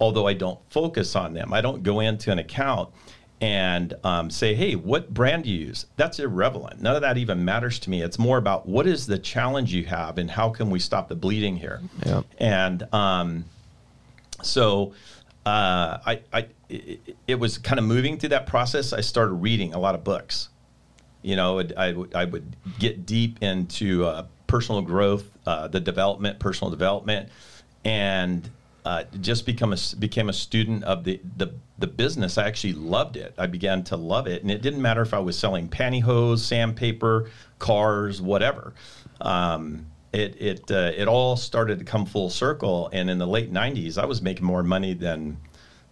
[0.00, 1.52] although I don't focus on them.
[1.52, 2.90] I don't go into an account
[3.40, 5.86] and um, say, hey, what brand do you use?
[5.96, 6.82] That's irrelevant.
[6.82, 8.02] None of that even matters to me.
[8.02, 11.14] It's more about what is the challenge you have and how can we stop the
[11.14, 11.80] bleeding here?
[12.04, 12.22] Yeah.
[12.38, 13.44] And um,
[14.42, 14.92] so
[15.46, 18.92] uh, I, I it, it was kind of moving through that process.
[18.92, 20.48] I started reading a lot of books.
[21.22, 26.38] You know, I would I would get deep into uh, personal growth, uh, the development,
[26.38, 27.28] personal development,
[27.84, 28.48] and
[28.88, 32.38] uh, just become a became a student of the, the the business.
[32.38, 33.34] I actually loved it.
[33.36, 37.30] I began to love it, and it didn't matter if I was selling pantyhose, sandpaper,
[37.58, 38.72] cars, whatever.
[39.20, 43.52] Um, it it uh, it all started to come full circle, and in the late
[43.52, 45.36] '90s, I was making more money than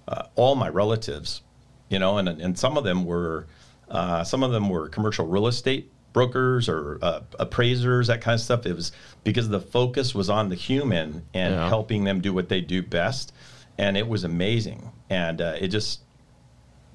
[0.08, 1.42] uh, all my relatives,
[1.90, 3.46] you know, and and some of them were
[3.90, 8.40] uh, some of them were commercial real estate brokers or uh, appraisers, that kind of
[8.40, 8.64] stuff.
[8.64, 8.90] It was
[9.22, 11.68] because the focus was on the human and Yeah.
[11.68, 13.34] helping them do what they do best,
[13.76, 14.90] and it was amazing.
[15.10, 16.00] And uh, it just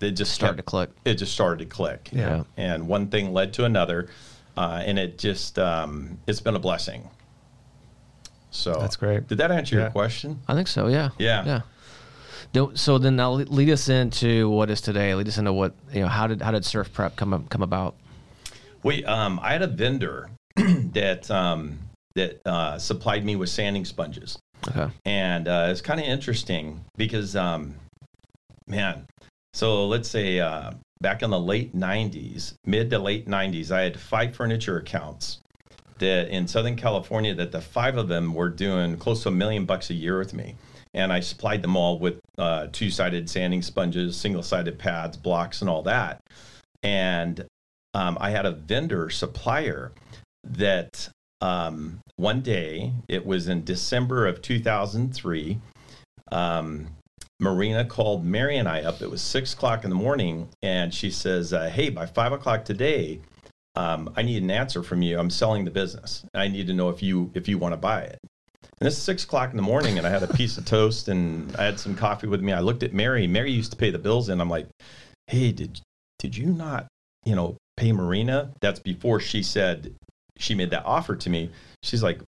[0.01, 0.89] it just Started kept- to click.
[1.05, 2.09] It just started to click.
[2.11, 2.45] Yeah.
[2.57, 4.09] And one thing led to another,
[4.57, 7.07] uh, and it just um, it's been a blessing.
[8.49, 9.27] So That's great.
[9.27, 9.83] Did that answer Yeah.
[9.83, 10.39] your question?
[10.47, 10.87] I think so.
[10.87, 11.09] Yeah.
[11.19, 11.61] Yeah.
[12.53, 12.65] Yeah.
[12.73, 15.13] So then now lead us into what is today.
[15.13, 16.07] Lead us into what you know.
[16.07, 17.93] How did how did Surf Prep come come about?
[18.83, 21.79] We, um, I had a vendor that um,
[22.15, 24.91] that uh, supplied me with sanding sponges, Okay.
[25.05, 27.75] and uh, it's kind of interesting because, um,
[28.67, 29.05] man,
[29.53, 33.99] so let's say uh, back in the late '90s, mid to late '90s, I had
[33.99, 35.39] five furniture accounts
[35.99, 39.65] that in Southern California that the five of them were doing close to a million
[39.65, 40.55] bucks a year with me.
[40.93, 45.83] And I supplied them all with uh, two-sided sanding sponges, single-sided pads, blocks, and all
[45.83, 46.19] that.
[46.83, 47.45] And
[47.93, 49.91] um, I had a vendor supplier
[50.43, 51.09] that
[51.41, 55.59] um, one day, it was in December of 2003,
[56.31, 56.87] um,
[57.39, 59.01] Marina called Mary and I up.
[59.01, 62.63] It was six o'clock in the morning, and she says, uh, "Hey, by five o'clock
[62.63, 63.19] today,
[63.75, 65.17] um, I need an answer from you.
[65.17, 66.23] I'm selling the business.
[66.35, 68.19] I need to know if you if you want to buy it."
[68.79, 71.55] And it's six o'clock in the morning, and I had a piece of toast and
[71.55, 72.53] I had some coffee with me.
[72.53, 73.25] I looked at Mary.
[73.25, 74.67] Mary used to pay the bills, and I'm like,
[75.25, 75.81] "Hey, did
[76.19, 76.85] did you not,
[77.25, 79.93] you know, pay Marina?" That's before she said
[80.37, 81.49] she made that offer to me.
[81.83, 82.21] She's like,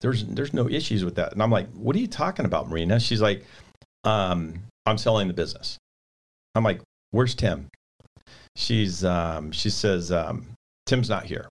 [0.00, 3.00] "There's there's no issues with that," and I'm like, "What are you talking about, Marina?"
[3.00, 3.44] She's like,
[4.04, 5.78] um, "I'm selling the business."
[6.54, 7.68] I'm like, "Where's Tim?"
[8.56, 10.46] She's um, she says, um,
[10.86, 11.48] "Tim's not here."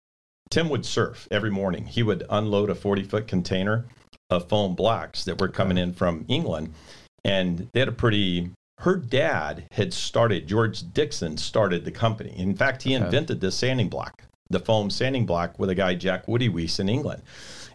[0.50, 1.86] Tim would surf every morning.
[1.86, 3.86] He would unload a 40 foot container
[4.30, 6.74] of foam blocks that were coming in from England,
[7.24, 8.52] and they had a pretty.
[8.80, 10.48] Her dad had started.
[10.48, 12.34] George Dixon started the company.
[12.38, 13.04] In fact, he Okay.
[13.06, 16.88] invented the sanding block, the foam sanding block, with a guy Jack Woody Weiss in
[16.88, 17.24] England.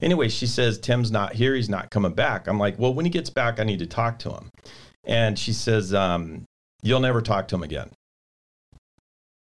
[0.01, 1.55] Anyway, she says Tim's not here.
[1.55, 2.47] He's not coming back.
[2.47, 4.51] I'm like, well, when he gets back, I need to talk to him.
[5.05, 6.45] And she says, um,
[6.83, 7.91] you'll never talk to him again.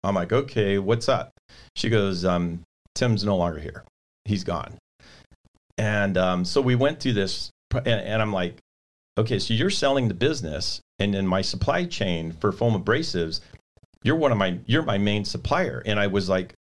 [0.03, 1.31] I'm like, okay, what's up?
[1.75, 2.61] She goes, um,
[2.93, 3.83] Tim's no longer here.
[4.25, 4.77] He's gone.
[5.77, 8.57] And um, so we went through this, and, and I'm like,
[9.17, 13.41] okay, so you're selling the business, and in my supply chain for foam abrasives,
[14.03, 15.81] you're one of my, you're my main supplier.
[15.85, 16.53] And I was like,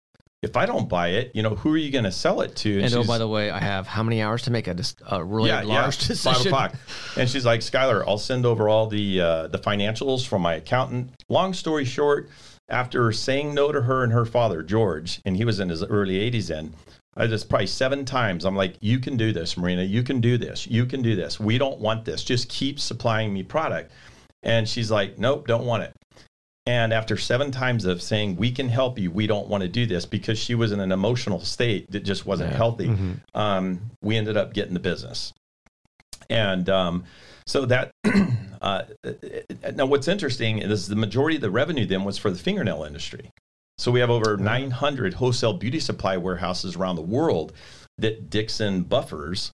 [0.42, 2.80] if I don't buy it, you know, who are you going to sell it to?
[2.80, 4.76] And oh, by the way, I have how many hours to make a,
[5.10, 6.34] a really large decision?
[6.34, 6.74] Five o'clock.
[7.16, 11.10] And she's like, Skylar, I'll send over all the uh, the financials from my accountant.
[11.28, 12.28] Long story short,
[12.68, 16.30] after saying no to her and her father, George, and he was in his early
[16.30, 16.74] 80s then,
[17.16, 19.82] I just probably seven times, I'm like, you can do this, Marina.
[19.82, 20.66] You can do this.
[20.66, 21.40] You can do this.
[21.40, 22.22] We don't want this.
[22.22, 23.90] Just keep supplying me product.
[24.42, 25.92] And she's like, nope, don't want it.
[26.66, 29.86] And after seven times of saying, we can help you, we don't want to do
[29.86, 32.56] this because she was in an emotional state that just wasn't Yeah.
[32.56, 33.12] healthy, Mm-hmm.
[33.38, 35.32] um, we ended up getting the business.
[36.28, 37.04] And um,
[37.46, 37.92] so that,
[38.60, 38.82] uh,
[39.74, 43.30] now what's interesting is the majority of the revenue then was for the fingernail industry.
[43.78, 47.52] So we have over 900 wholesale beauty supply warehouses around the world
[47.98, 49.50] that Dixon buffers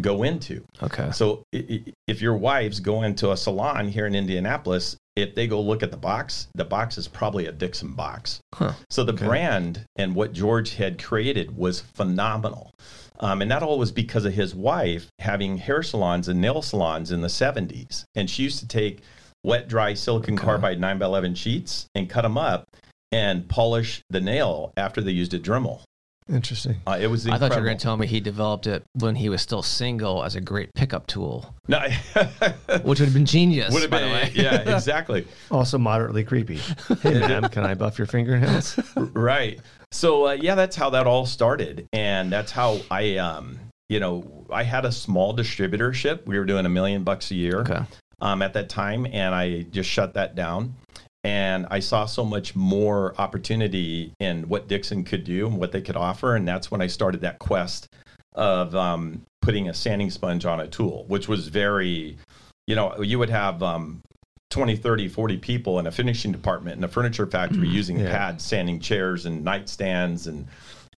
[0.00, 0.64] go into.
[0.82, 1.10] Okay.
[1.12, 5.82] So if your wives go into a salon here in Indianapolis, if they go look
[5.82, 8.40] at the box, the box is probably a Dixon box.
[8.54, 8.72] Huh.
[8.90, 9.26] So the Okay.
[9.26, 12.72] brand and what George had created was phenomenal.
[13.20, 17.10] Um, and not all was because of his wife having hair salons and nail salons
[17.10, 18.04] in the 70s.
[18.14, 19.00] And she used to take
[19.44, 20.44] wet, dry silicon Okay.
[20.44, 22.64] carbide 9 by 11 sheets and cut them up
[23.12, 25.80] and polish the nail after they used a Dremel.
[26.32, 26.76] Interesting.
[26.86, 29.16] Uh, it was I thought you were going to tell me he developed it when
[29.16, 31.80] he was still single as a great pickup tool, No,
[32.84, 33.72] which would have been genius.
[33.74, 34.32] would have by been, the way.
[34.34, 35.26] yeah, exactly.
[35.50, 36.60] Also moderately creepy.
[37.02, 38.78] Hey, ma'am, can I buff your fingernails?
[38.96, 39.60] right.
[39.90, 44.46] So uh, yeah, that's how that all started, and that's how I, um, you know,
[44.48, 46.24] I had a small distributorship.
[46.24, 47.80] We were doing a million bucks a year Okay.
[48.20, 50.74] um, at that time, and I just shut that down.
[51.24, 55.80] And I saw so much more opportunity in what Dixon could do and what they
[55.80, 57.88] could offer, and that's when I started that quest
[58.34, 62.16] of um, putting a sanding sponge on a tool, which was very,
[62.66, 64.02] you know, you would have um,
[64.50, 68.10] 20, 30, 40 people in a finishing department in a furniture factory using Yeah.
[68.10, 70.46] pads, sanding chairs and nightstands and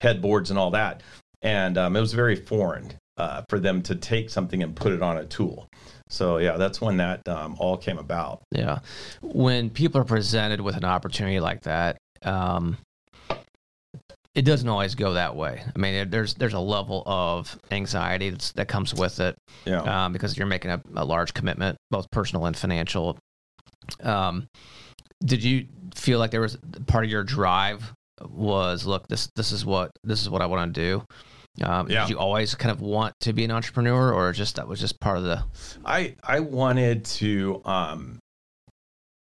[0.00, 1.02] headboards and all that.
[1.42, 5.02] And um, it was very foreign uh, for them to take something and put it
[5.02, 5.68] on a tool.
[6.14, 8.42] So, yeah, that's when that um, all came about.
[8.52, 8.78] Yeah.
[9.20, 12.78] When people are presented with an opportunity like that, um,
[14.34, 15.62] it doesn't always go that way.
[15.74, 19.82] I mean, there's there's a level of anxiety that's, that comes with it Yeah.
[19.82, 23.16] um, because you're making a, a large commitment, both personal and financial.
[24.02, 24.48] Um,
[25.24, 29.64] did you feel like there was part of your drive was look this this is
[29.64, 31.04] what this is what I want to do?
[31.62, 32.02] Um, Yeah.
[32.02, 34.98] Did you always kind of want to be an entrepreneur, or just that was just
[35.00, 35.44] part of the?
[35.84, 38.18] I I wanted to um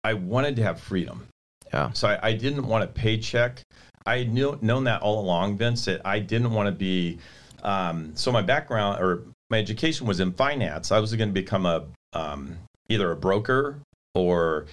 [0.04, 1.28] I wanted to have freedom.
[1.74, 1.92] Yeah.
[1.94, 3.62] So I, I didn't want a paycheck.
[4.06, 7.20] I knew known that all along, Vince, that I didn't want to be
[7.64, 10.92] um so my background or my education was in finance.
[10.92, 12.58] I was going to become a um
[12.90, 13.80] either a broker
[14.16, 14.68] or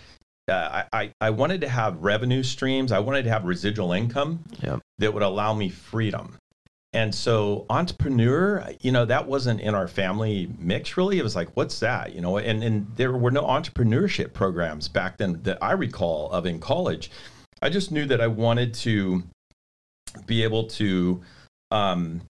[0.49, 2.91] uh, I, I, wanted to have revenue streams.
[2.91, 4.81] I wanted to have residual income Yep.
[4.99, 6.37] that would allow me freedom.
[6.95, 11.19] And so entrepreneur, you know, that wasn't in our family mix really.
[11.19, 12.15] It was like, what's that?
[12.15, 16.47] You know, and, and there were no entrepreneurship programs back then that I recall of
[16.47, 17.11] in college.
[17.61, 19.23] I just knew that I wanted to
[20.27, 21.21] be able to
[21.71, 22.23] um,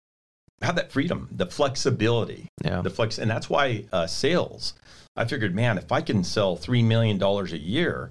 [0.62, 2.80] have that freedom, the flexibility, Yeah.
[2.80, 4.72] the flex, and that's why uh, sales.
[5.16, 8.10] I figured, man, if I can sell three million dollars a year,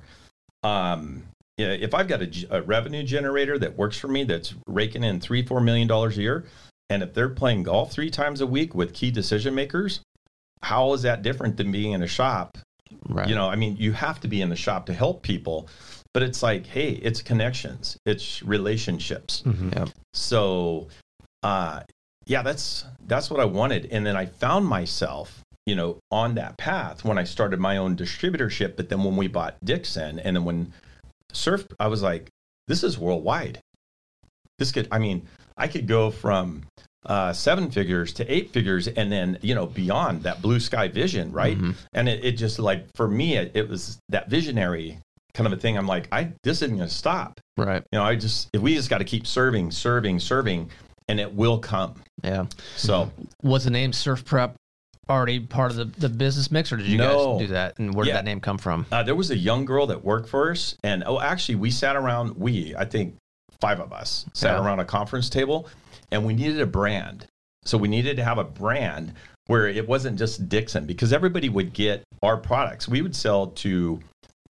[0.63, 1.23] um,
[1.57, 5.45] yeah, if I've got a revenue generator that works for me, that's raking in three,
[5.45, 6.45] four million dollars a year,
[6.89, 10.01] and if they're playing golf three times a week with key decision makers,
[10.63, 12.57] how is that different than being in a shop?
[13.07, 13.29] Right.
[13.29, 15.69] You know, I mean, you have to be in the shop to help people,
[16.13, 19.43] but it's like, hey, it's connections, it's relationships.
[19.45, 19.75] Mhm.
[19.75, 19.89] Yep.
[20.13, 20.87] So,
[21.41, 21.81] uh,
[22.25, 26.57] yeah, that's that's what I wanted, and then I found myself, you know, on that
[26.57, 28.75] path when I started my own distributorship.
[28.75, 30.73] But then when we bought Dixon, and then when
[31.35, 32.29] Surf, I was like,
[32.67, 33.59] this is worldwide.
[34.57, 36.63] This could, I mean, I could go from
[37.05, 41.31] uh, seven figures to eight figures, and then you know beyond that blue sky vision,
[41.31, 41.57] right?
[41.57, 41.75] Mhm.
[41.93, 44.99] And it, it just like for me, it, it was that visionary
[45.33, 45.77] kind of a thing.
[45.77, 47.39] I'm like, I this isn't going to stop.
[47.57, 47.83] Right.
[47.91, 50.71] You know, I just if we just got to keep serving, serving, serving,
[51.07, 52.01] and it will come.
[52.23, 52.45] Yeah.
[52.75, 53.11] So
[53.43, 54.55] Was the name Surf Prep
[55.09, 57.33] already part of the, the business mix, or did you No.
[57.37, 57.77] guys do that?
[57.79, 58.85] And where did that name come from?
[58.91, 61.95] uh, there was a young girl that worked for us, and oh, actually, we sat
[61.95, 62.35] around.
[62.37, 63.15] We, I think,
[63.61, 64.63] five of us sat Yeah.
[64.65, 65.67] around a conference table,
[66.11, 67.25] and we needed a brand.
[67.63, 69.13] So we needed to have a brand
[69.47, 72.87] where it wasn't just Dixon, because everybody would get our products.
[72.87, 73.99] We would sell to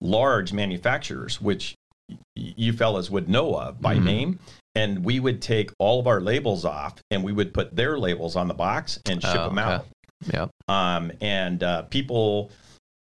[0.02, 1.76] large manufacturers, which
[2.10, 4.04] y- you fellas would know of by Mhm.
[4.04, 4.40] name.
[4.78, 8.36] And we would take all of our labels off and we would put their labels
[8.36, 9.86] on the box and ship Oh, them okay.
[10.32, 10.48] Yeah.
[10.68, 12.52] um, and uh, people,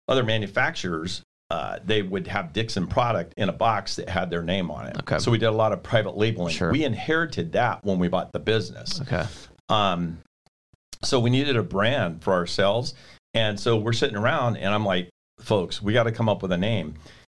[0.08, 4.70] other manufacturers, uh, they would have Dixon product in a box that had their name
[4.70, 4.96] on it.
[5.00, 5.18] Okay.
[5.18, 6.54] So we did a lot of private labeling.
[6.54, 6.72] Sure.
[6.72, 9.00] We inherited that when we bought the business.
[9.02, 9.24] Okay.
[9.68, 10.18] Um,
[11.02, 12.94] so we needed a brand for ourselves,
[13.34, 16.52] and so we're sitting around, and I'm like, folks, we got to come up with
[16.52, 16.94] a name.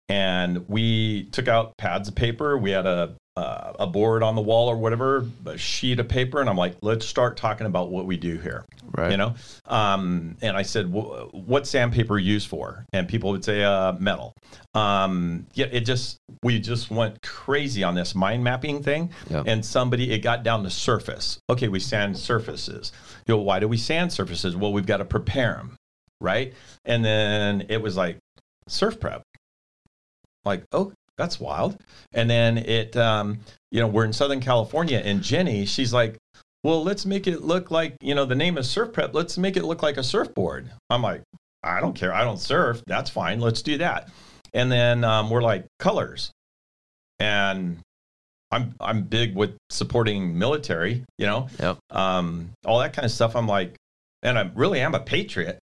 [0.09, 2.59] And we took out pads of paper.
[2.59, 6.40] We had a uh, a board on the wall or whatever, a sheet of paper,
[6.40, 8.64] and I'm like, let's start talking about what we do here
[8.97, 9.11] Right.
[9.11, 9.35] you know?
[9.67, 12.85] Um, and i said "Wh- what's sandpaper used for?
[12.93, 14.35] And people would say uh, metal.
[14.73, 19.11] Um, yeah it just we just went crazy on this mind mapping thing.
[19.31, 19.45] Yep.
[19.49, 21.40] and somebody it got down to surface.
[21.51, 22.93] Okay we sand surfaces.
[23.27, 24.55] You know why do we sand surfaces?
[24.55, 25.77] Well we've got to prepare them
[26.21, 26.55] right?
[26.85, 28.19] And then it was like
[28.69, 29.23] surf prep
[30.45, 31.77] like oh that's wild
[32.13, 33.39] and then it um,
[33.71, 36.17] you know we're in southern california and jenny she's like
[36.65, 39.13] well, let's make it look like, you know, the name is Surf Prep.
[39.13, 40.71] Let's make it look like a surfboard.
[40.89, 41.21] I'm like,
[41.63, 42.11] I don't care.
[42.15, 42.83] I don't surf.
[42.87, 43.39] That's fine.
[43.39, 44.09] Let's do that.
[44.55, 46.31] And then um, we're like, colors.
[47.21, 47.81] And
[48.51, 51.79] I'm, I'm big with supporting military, you know, Yep.
[51.91, 53.37] um, all that kind of stuff.
[53.37, 53.75] I'm like,
[54.23, 55.59] and I really am a patriot.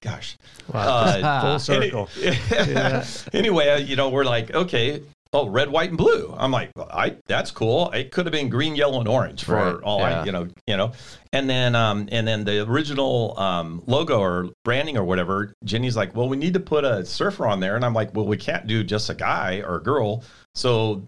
[0.00, 0.38] Gosh.
[0.72, 0.80] Wow.
[0.80, 2.08] Uh, Full Any- circle.
[2.20, 3.04] yeah.
[3.32, 6.34] Anyway, uh, you know, we're like, okay, oh, red, white, and blue.
[6.36, 7.90] I'm like, well, I that's cool.
[7.90, 10.22] It could have been green, yellow, and orange for Right, all yeah.
[10.22, 10.92] I, you know, you know.
[11.32, 15.52] And then, um, and then the original um, logo or branding or whatever.
[15.64, 18.26] Jenny's like, well, we need to put a surfer on there, and I'm like, well,
[18.26, 20.24] we can't do just a guy or a girl.
[20.54, 21.06] So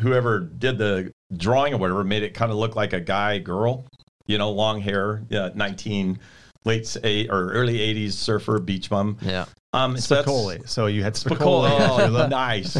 [0.00, 3.84] whoever did the drawing or whatever made it kind of look like a guy, girl.
[4.26, 6.18] You know, long hair, yeah, 19
[6.64, 9.44] late eight or early 80s surfer beach bum Yeah.
[9.72, 10.66] um, so Spicoli.
[10.68, 11.68] So you had Spicoli.
[11.68, 12.24] Spicoli.
[12.24, 12.76] Oh, nice.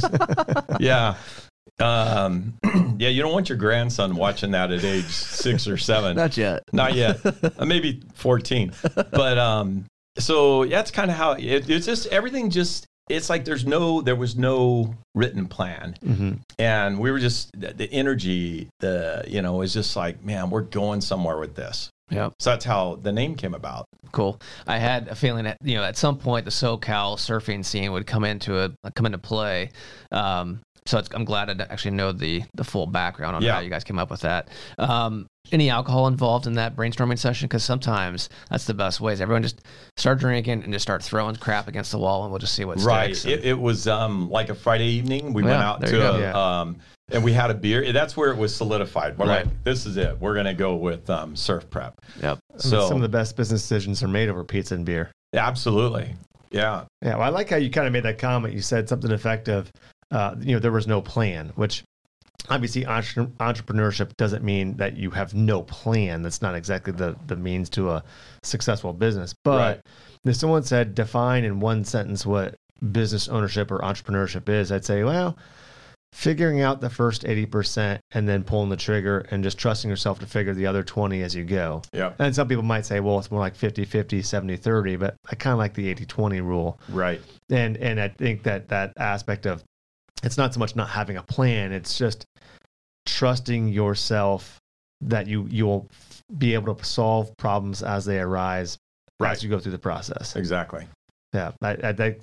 [0.81, 1.15] yeah.
[1.81, 2.55] Um,
[2.99, 6.17] yeah, you don't want your grandson watching that at age six or seven.
[6.17, 6.63] Not yet.
[6.73, 7.21] Not yet.
[7.59, 8.73] Uh, Maybe 14.
[8.95, 9.85] But um,
[10.19, 14.01] so yeah, that's kind of how it, it's just everything just, it's like there's no,
[14.01, 15.95] there was no written plan.
[16.05, 16.39] Mhm.
[16.59, 20.63] And we were just, the, the energy, the, you know, is just like, man, we're
[20.63, 21.91] going somewhere with this.
[22.11, 22.35] Yep.
[22.39, 23.87] So that's how the name came about.
[24.13, 24.41] Cool.
[24.67, 28.07] I had a feeling that you know at some point the SoCal surfing scene would
[28.07, 29.71] come into a come into play.
[30.13, 33.55] Um, so it's, I'm glad I actually know the the full background on Yeah.
[33.55, 34.49] how you guys came up with that.
[34.79, 37.47] Um, any alcohol involved in that brainstorming session?
[37.49, 39.21] Because sometimes that's the best ways.
[39.23, 39.63] Everyone just
[39.97, 42.81] start drinking and just start throwing crap against the wall, and we'll just see what
[42.83, 43.17] Right.
[43.17, 43.25] sticks.
[43.43, 45.33] It, it was um, like a Friday evening.
[45.33, 46.61] We went out to a, Yeah.
[46.61, 46.77] um,
[47.15, 47.93] and we had a beer.
[47.93, 49.17] That's where it was solidified.
[49.19, 49.47] We're Right.
[49.47, 50.19] like, this is it.
[50.21, 52.01] We're gonna go with um, surf prep.
[52.23, 52.39] yep.
[52.51, 55.11] I mean, So some of the best business decisions are made over pizza and beer.
[55.35, 56.15] absolutely,
[56.51, 58.55] yeah, Yeah, well, I like how you kind of made that comment.
[58.55, 59.71] You said something effective.
[60.11, 61.83] Uh, you know, there was no plan, which
[62.51, 66.23] obviously entre- entrepreneurship doesn't mean that you have no plan.
[66.23, 68.05] That's not exactly the the means to a
[68.43, 69.35] successful business.
[69.45, 69.81] But Right.
[70.25, 72.55] if someone said define in one sentence what
[72.93, 75.37] business ownership or entrepreneurship is, I'd say, well,
[76.15, 80.27] figuring out the first 80% and then pulling the trigger and just trusting yourself to
[80.27, 81.83] figure the other 20 as you go.
[81.93, 85.17] yeah, And some people might say, well, it's more like 50 50, 70 30, but
[85.31, 88.93] I kind of like the 80 20 rule right, and and I think that that
[88.97, 89.65] aspect of
[90.23, 92.25] it's not so much not having a plan; it's just
[93.07, 94.59] trusting yourself
[95.01, 95.89] that you you'll
[96.39, 98.79] be able to solve problems as they arise
[99.21, 99.33] Right.
[99.33, 100.35] as you go through the process.
[100.37, 100.87] exactly.
[101.33, 102.23] Yeah, I, I think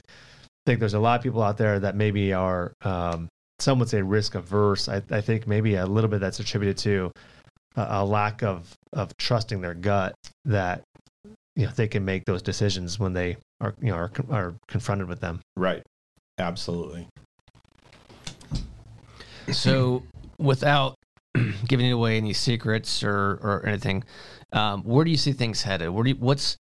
[0.65, 3.27] think there's a lot of people out there that maybe are um,
[3.61, 4.89] some would say risk averse.
[4.89, 7.11] I, I think maybe a little bit that's attributed to
[7.75, 10.13] a, a lack of of trusting their gut
[10.45, 10.81] that
[11.55, 15.07] you know they can make those decisions when they are you know are, are confronted
[15.07, 15.41] with them.
[15.55, 15.83] Right,
[16.37, 17.07] absolutely.
[19.51, 20.03] So,
[20.37, 20.95] without
[21.67, 24.03] giving away any secrets or, or anything,
[24.53, 25.89] um, where do you see things headed?
[25.89, 26.57] Where do you, what's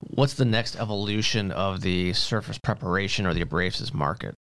[0.00, 4.34] what's the next evolution of the surface preparation or the abrasives market?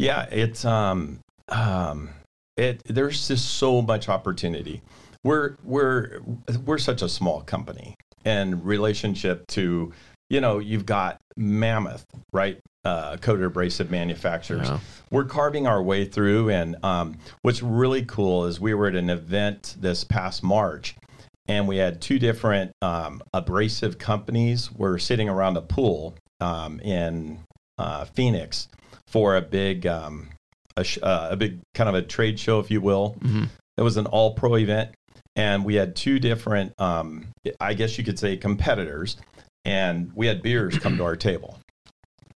[0.00, 2.10] Yeah, it's um um
[2.56, 4.82] it there's just so much opportunity.
[5.24, 6.20] We're we're
[6.64, 7.94] we're such a small company
[8.24, 9.92] and relationship to
[10.28, 12.60] you know, you've got Mammoth, right?
[12.84, 14.68] uh, coated abrasive manufacturers.
[14.68, 14.78] Yeah.
[15.10, 19.10] We're carving our way through, and um, what's really cool is we were at an
[19.10, 20.96] event this past March,
[21.46, 27.40] and we had two different um, abrasive companies were sitting around a pool um, in
[27.78, 28.68] uh, Phoenix
[29.10, 30.30] for a big um,
[30.76, 33.16] a, sh- uh, a big kind of a trade show, if you will.
[33.20, 33.48] Mhm.
[33.76, 34.90] It was an all pro event,
[35.36, 37.28] and we had two different, um,
[37.60, 39.16] I guess you could say, competitors,
[39.64, 41.58] and we had beers come to our table.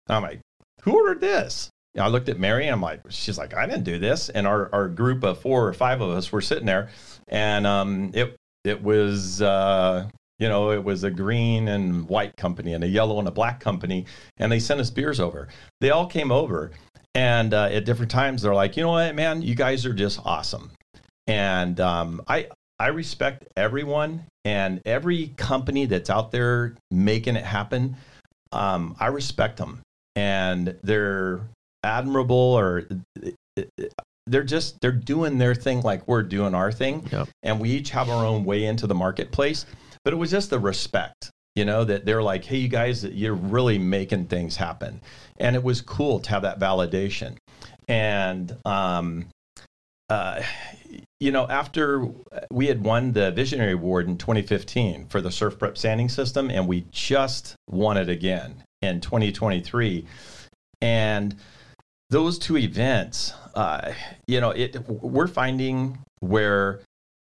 [0.08, 0.40] And I'm like,
[0.82, 1.70] who ordered this?
[1.94, 4.28] And I looked at Mary and I'm like, she's like, I didn't do this.
[4.28, 6.90] And our, our group of four or five of us were sitting there,
[7.28, 10.08] and um, it it was uh,
[10.40, 13.60] you know it was a green and white company and a yellow and a black
[13.60, 14.06] company,
[14.38, 15.46] and they sent us beers over.
[15.80, 16.72] They all came over,
[17.14, 20.18] and uh, at different times they're like, you know what, man, you guys are just
[20.24, 20.72] awesome,
[21.28, 22.48] and um, I
[22.80, 27.96] I respect everyone and every company that's out there making it happen.
[28.52, 29.80] Um, I respect them,
[30.16, 31.42] and they're
[31.84, 32.84] admirable or
[34.26, 37.28] they're just they're doing their thing like we're doing our thing Yep.
[37.42, 39.64] and we each have our own way into the marketplace
[40.04, 43.34] but it was just the respect you know that they're like hey you guys you're
[43.34, 45.00] really making things happen.
[45.38, 47.36] And it was cool to have that validation.
[47.88, 49.26] And um
[50.08, 50.42] uh
[51.18, 52.06] you know after
[52.50, 56.68] we had won the visionary award in 2015 for the surf prep sanding system and
[56.68, 60.06] we just won it again in 2023
[60.80, 61.36] and
[62.08, 63.92] those two events, uh,
[64.26, 66.80] you know, it we're finding where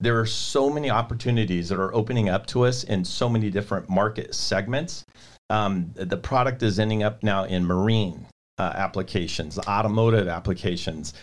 [0.03, 3.89] there are so many opportunities that are opening up to us in so many different
[3.89, 5.05] market segments.
[5.49, 8.25] Um, the product is ending up now in marine
[8.57, 11.13] uh, applications, automotive applications,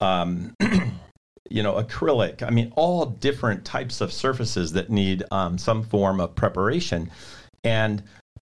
[0.00, 0.54] um,
[1.50, 2.42] you know, acrylic.
[2.42, 7.10] I mean, all different types of surfaces that need um, some form of preparation,
[7.64, 8.02] and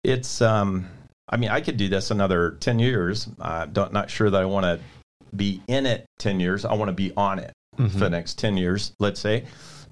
[0.04, 0.42] it's.
[0.42, 0.88] Um,
[1.30, 3.28] I mean, I could do this another 10 years.
[3.38, 4.80] Uh, don't, not sure that I want to
[5.36, 6.64] be in it 10 years.
[6.64, 9.46] I want to be on it for the next 10 years, let's say.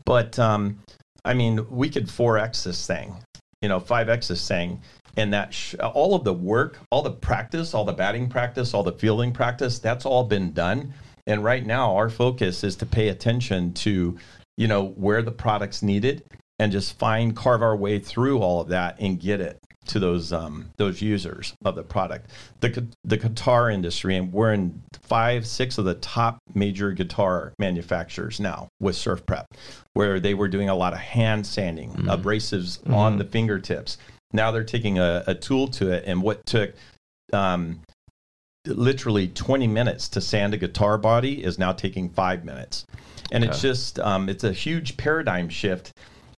[0.05, 0.79] But um,
[1.23, 3.15] I mean, we could 4X this thing,
[3.61, 4.81] you know, 5X this thing.
[5.17, 8.83] And that sh- all of the work, all the practice, all the batting practice, all
[8.83, 10.93] the fielding practice, that's all been done.
[11.25, 14.17] And right now, our focus is to pay attention to,
[14.57, 16.23] you know, where the product's needed
[16.59, 19.57] and just find, carve our way through all of that and get it
[19.87, 22.31] to those um, those users of the product.
[22.61, 28.39] The the guitar industry, and we're in five, six of the top major guitar manufacturers
[28.39, 29.45] now with Surf Prep,
[29.93, 33.97] where they were doing a lot of hand sanding, abrasives on the fingertips.
[34.33, 36.73] Now they're taking a, a tool to it, and what took
[37.33, 37.81] um,
[38.65, 42.85] literally 20 minutes to sand a guitar body is now taking five minutes.
[43.31, 45.91] And it's just, um, it's a huge paradigm shift.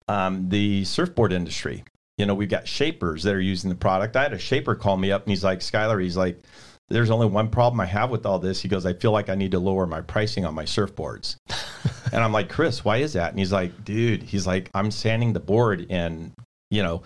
[0.07, 1.83] Um, the surfboard industry,
[2.17, 4.15] you know, we've got shapers that are using the product.
[4.15, 6.41] I had a shaper call me up and he's like, Skylar, he's like,
[6.89, 8.61] there's only one problem I have with all this.
[8.61, 11.35] He goes, I feel like I need to lower my pricing on my surfboards.
[12.13, 13.29] and I'm like, Chris, why is that?
[13.31, 16.33] And he's like, dude, he's like, I'm sanding the board in,
[16.71, 17.03] you know,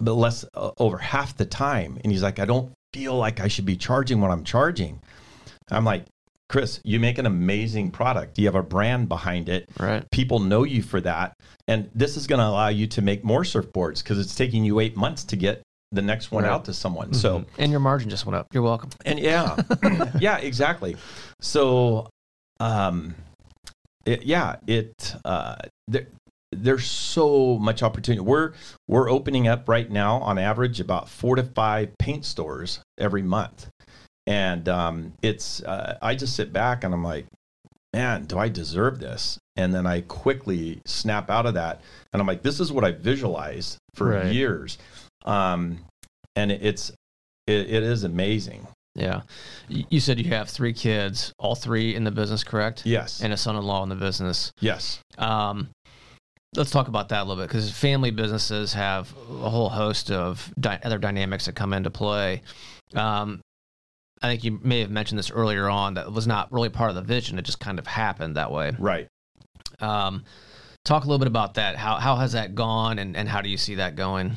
[0.00, 1.98] less uh, over half the time.
[2.02, 5.00] And he's like, I don't feel like I should be charging what I'm charging.
[5.70, 6.04] I'm like,
[6.48, 8.38] Chris, you make an amazing product.
[8.38, 9.68] You have a brand behind it.
[9.78, 10.02] Right.
[10.10, 11.34] People know you for that.
[11.66, 14.80] And this is going to allow you to make more surfboards because it's taking you
[14.80, 16.50] eight months to get the next one Right.
[16.52, 17.12] out to someone.
[17.12, 18.46] So, And your margin just went up.
[18.52, 18.90] You're welcome.
[19.04, 19.56] and yeah,
[20.20, 20.96] yeah, exactly.
[21.40, 22.08] So,
[22.60, 23.14] um,
[24.06, 26.06] it, yeah, it uh, there,
[26.52, 28.20] there's so much opportunity.
[28.22, 28.52] We're
[28.88, 33.68] we're opening up right now on average about four to five paint stores every month,
[34.28, 37.26] and um, it's uh, I just sit back and I'm like,
[37.94, 39.38] man, do I deserve this?
[39.56, 41.80] And then I quickly snap out of that,
[42.12, 44.32] and I'm like, this is what I visualized for Right.
[44.32, 44.78] years,
[45.24, 45.78] um,
[46.36, 46.90] and it's
[47.48, 48.66] it, it is amazing.
[48.94, 49.22] Yeah.
[49.68, 52.82] You said you have three kids, all three in the business, correct?
[52.84, 53.20] Yes.
[53.22, 54.50] And a son-in-law in the business.
[54.60, 54.98] yes.
[55.18, 55.68] Um,
[56.56, 60.52] let's talk about that a little bit because family businesses have a whole host of
[60.58, 62.42] dy- other dynamics that come into play.
[62.94, 63.40] Um,
[64.22, 66.96] I think you may have mentioned this earlier on that was not really part of
[66.96, 67.38] the vision.
[67.38, 68.72] It just kind of happened that way.
[68.78, 69.08] Right.
[69.80, 70.24] Um,
[70.84, 71.76] talk a little bit about that.
[71.76, 74.32] How, how has that gone and, and how do you see that going?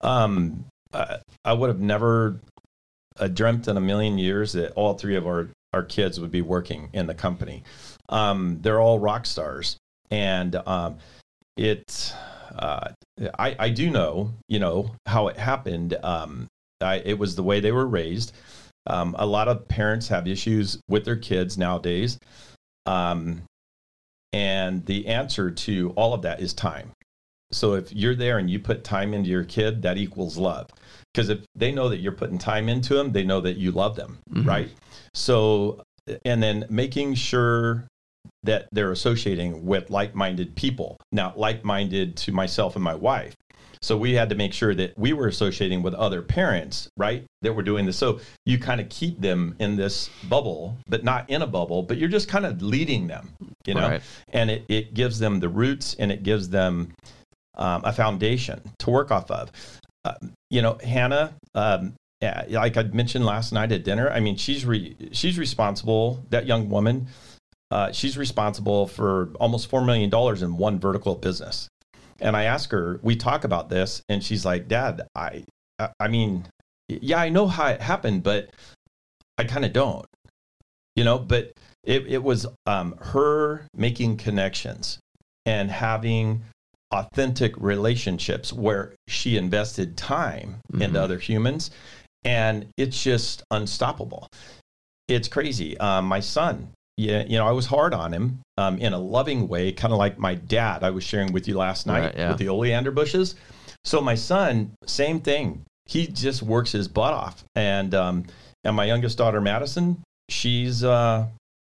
[0.00, 2.40] Um, I, I would have never
[3.18, 6.42] uh, dreamt in a million years that all three of our, our kids would be
[6.42, 7.62] working in the company.
[8.08, 9.76] Um, they're all rock stars.
[10.10, 10.98] And um,
[11.56, 12.12] it,
[12.58, 12.88] uh,
[13.38, 15.96] I, I do know, you know, how it happened.
[16.02, 16.48] Um,
[16.80, 18.32] I, it was the way they were raised.
[18.86, 22.18] Um, a lot of parents have issues with their kids nowadays.
[22.86, 23.42] Um,
[24.32, 26.92] and the answer to all of that is time.
[27.52, 30.68] So if you're there and you put time into your kid, that equals love.
[31.12, 33.96] Because if they know that you're putting time into them, they know that you love
[33.96, 34.70] them, right?
[35.14, 35.82] So,
[36.24, 37.88] and then making sure
[38.44, 40.96] that they're associating with like-minded people.
[41.10, 43.34] Now, like-minded to myself and my wife.
[43.82, 47.24] So we had to make sure that we were associating with other parents, right?
[47.40, 47.96] That were doing this.
[47.96, 51.96] So you kind of keep them in this bubble, but not in a bubble, but
[51.96, 53.30] you're just kind of leading them,
[53.66, 53.88] you know?
[53.88, 54.02] Right.
[54.28, 56.92] And it, it gives them the roots and it gives them
[57.56, 59.50] um, a foundation to work off of.
[60.04, 60.14] Uh,
[60.50, 64.66] you know, Hannah, um, yeah, like I mentioned last night at dinner, I mean, she's
[64.66, 66.22] re- she's responsible.
[66.28, 67.06] That young woman,
[67.70, 71.68] uh, she's responsible for almost four million dollars in one vertical business.
[72.20, 75.44] And I ask her, we talk about this, and she's like, "Dad, I,
[75.78, 76.46] I, I mean,
[76.88, 78.50] yeah, I know how it happened, but
[79.38, 80.06] I kind of don't,
[80.96, 81.52] you know." But
[81.84, 84.98] it, it was um, her making connections
[85.46, 86.42] and having
[86.92, 91.70] authentic relationships where she invested time into other humans,
[92.24, 94.28] and it's just unstoppable.
[95.08, 95.78] It's crazy.
[95.78, 99.48] Um, my son, yeah, you know, I was hard on him um, in a loving
[99.48, 100.82] way, kind of like my dad.
[100.82, 102.28] I was sharing with you last night Right, yeah.
[102.30, 103.36] with the oleander bushes.
[103.84, 105.64] So my son, same thing.
[105.86, 108.24] He just works his butt off, and um,
[108.64, 111.26] and my youngest daughter Madison, she's uh,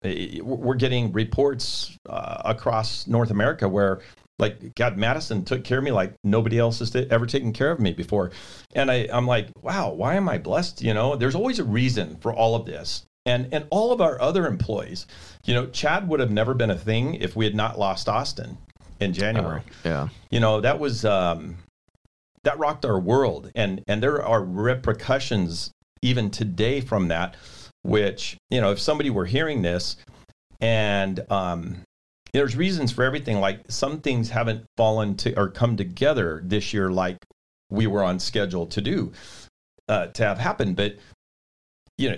[0.05, 4.01] eh, we're getting reports uh, across North America where
[4.39, 7.81] like God, Madison took care of me like nobody else has ever taken care of
[7.81, 8.31] me before,
[8.75, 10.83] and I I'm like, wow, why am I blessed?
[10.83, 14.21] You know, there's always a reason for all of this, and and all of our
[14.21, 15.07] other employees,
[15.45, 18.57] you know, Chad would have never been a thing if we had not lost Austin
[19.01, 19.63] in January.
[19.85, 20.09] Yeah.
[20.31, 21.57] you know that was um,
[22.45, 23.51] that rocked our world.
[23.55, 25.71] And and there are repercussions
[26.03, 27.37] even today from that
[27.83, 29.97] which you know if somebody were hearing this
[30.61, 31.83] and um,
[32.33, 36.91] there's reasons for everything like some things haven't fallen to or come together this year
[36.91, 37.17] like
[37.71, 39.13] we were on schedule to do
[39.89, 40.77] uh, to have happened.
[40.77, 40.97] But
[41.99, 42.17] you know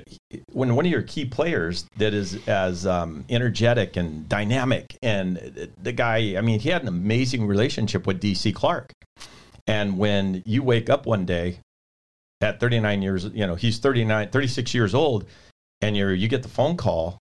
[0.53, 5.93] when one of your key players that is as um, energetic and dynamic and the
[5.93, 8.93] guy i mean he had an amazing relationship with dc clark.
[9.67, 11.61] And when you wake up one day
[12.41, 15.27] at 39 years you know he's 39 36 years old
[15.81, 17.19] and you're you get the phone call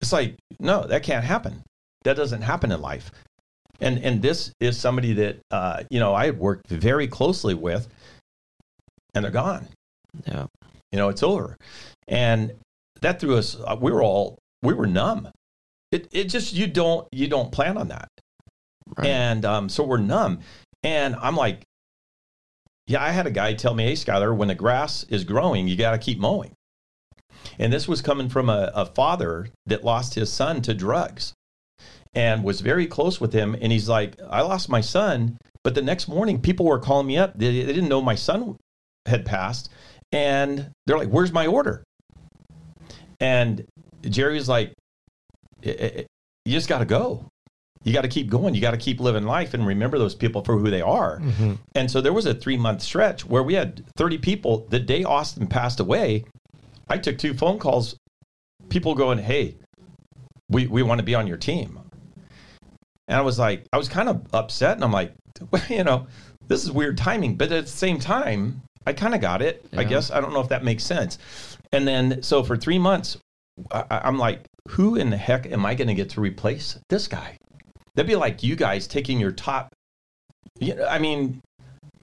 [0.00, 1.62] it's like no that can't happen.
[2.04, 3.10] That doesn't happen in life.
[3.80, 7.88] And and this is somebody that uh, you know i worked very closely with
[9.14, 9.68] and they're gone.
[10.26, 10.46] Yeah.
[10.94, 11.56] You know it's over.
[12.06, 12.52] And
[13.00, 15.28] that threw us uh, we were all we were numb.
[15.90, 18.08] It, it just you don't you don't plan on that.
[18.96, 19.08] Right.
[19.08, 20.38] and um, so we're numb.
[20.84, 21.64] And i'm like
[22.86, 25.76] yeah i had a guy tell me hey skylar when the grass is growing you
[25.76, 26.52] got to keep mowing.
[27.58, 31.32] And this was coming from a, a father that lost his son to drugs
[32.14, 33.56] and was very close with him.
[33.60, 37.16] And he's like i lost my son but the next morning people were calling me
[37.16, 37.36] up.
[37.36, 38.56] They, they didn't know my son
[39.06, 39.70] had passed
[40.14, 41.84] and they're like where's my order?
[43.20, 43.64] And
[44.02, 44.72] jerry was like
[45.64, 46.06] "I- I-
[46.44, 47.26] you just got to go.
[47.84, 48.54] You got to keep going.
[48.54, 51.20] You got to keep living life and remember those people for who they are.
[51.20, 51.54] Mm-hmm.
[51.74, 55.04] And so there was a three month stretch where we had 30 people the day
[55.04, 56.24] austin passed away.
[56.88, 57.96] I took two phone calls
[58.68, 59.56] people going hey
[60.50, 61.78] we, we want to be on your team.
[63.08, 65.12] And i was like i was kind of upset and i'm like
[65.50, 66.06] well, you know
[66.46, 69.84] this is weird timing but at the same time i kind of got it i
[69.84, 71.18] guess i don't know if that makes sense
[71.72, 73.16] and then so for three months
[73.70, 77.08] I, i'm like who in the heck am i going to get to replace this
[77.08, 77.36] guy
[77.94, 79.72] that'd be like you guys taking your top
[80.60, 81.40] you know, i mean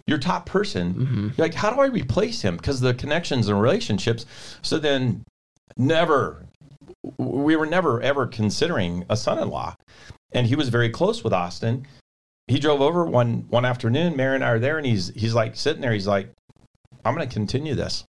[0.08, 2.58] your top person hmm like, how do I replace him?
[2.58, 4.26] Because the connections and relationships.
[4.62, 5.24] So then,
[5.78, 6.46] never,
[7.18, 9.76] we were never ever considering a son-in-law,
[10.34, 11.88] and he was very close with Austin.
[12.48, 14.16] He drove over one one afternoon.
[14.16, 15.94] Mary and I are there, and he's he's like sitting there.
[15.94, 16.32] He's like,
[17.04, 18.06] I'm going to continue this.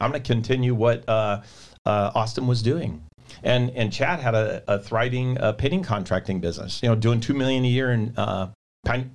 [0.00, 1.42] I'm going to continue what uh,
[1.84, 3.02] uh, Austin was doing.
[3.42, 6.82] And and Chad had a, a thriving uh, painting contracting business.
[6.82, 8.50] You know, doing two million a year in uh,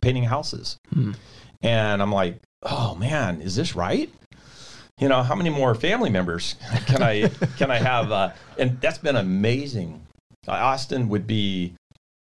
[0.02, 0.78] painting houses.
[1.62, 4.10] And I'm like, oh man, is this right?
[5.00, 6.56] You know, how many more family members
[6.86, 8.12] can I can I have?
[8.12, 10.06] Uh, and that's been amazing.
[10.48, 11.74] Uh, Austin would be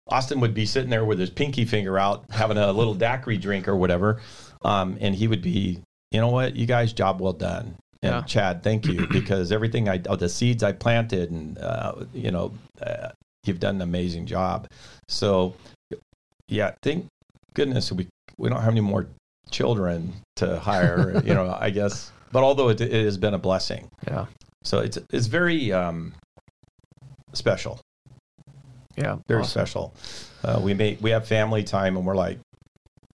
[0.09, 3.69] Austin would be sitting there with his pinky finger out, having a little daiquiri drink
[3.69, 4.21] or whatever,
[4.63, 5.81] um, and he would be,
[6.13, 7.75] you know what, you guys, job well done.
[8.03, 8.23] And Yeah.
[8.23, 12.53] Chad, thank you because everything I, oh, the seeds I planted, and uh, you know,
[12.81, 13.11] uh,
[13.45, 14.69] you've done an amazing job.
[15.09, 15.55] So,
[16.49, 17.07] yeah, thank
[17.55, 18.09] goodness we
[18.39, 19.07] we don't have any more
[19.51, 21.23] children to hire.
[21.25, 22.11] you know, I guess.
[22.33, 24.27] But although it, it has been a blessing, Yeah.
[24.65, 26.15] so it's it's very um,
[27.35, 27.81] special,
[28.97, 29.17] Yeah.
[29.29, 29.51] very Awesome.
[29.51, 29.95] special.
[30.45, 32.39] Uh, we make we have family time, and we're like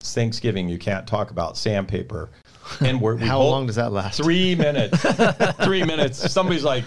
[0.01, 0.69] It's Thanksgiving.
[0.69, 2.29] You can't talk about sandpaper.
[2.82, 4.18] And we're we How both- long does that last?
[4.22, 4.99] Three minutes.
[5.63, 6.32] three minutes.
[6.32, 6.84] Somebody's like,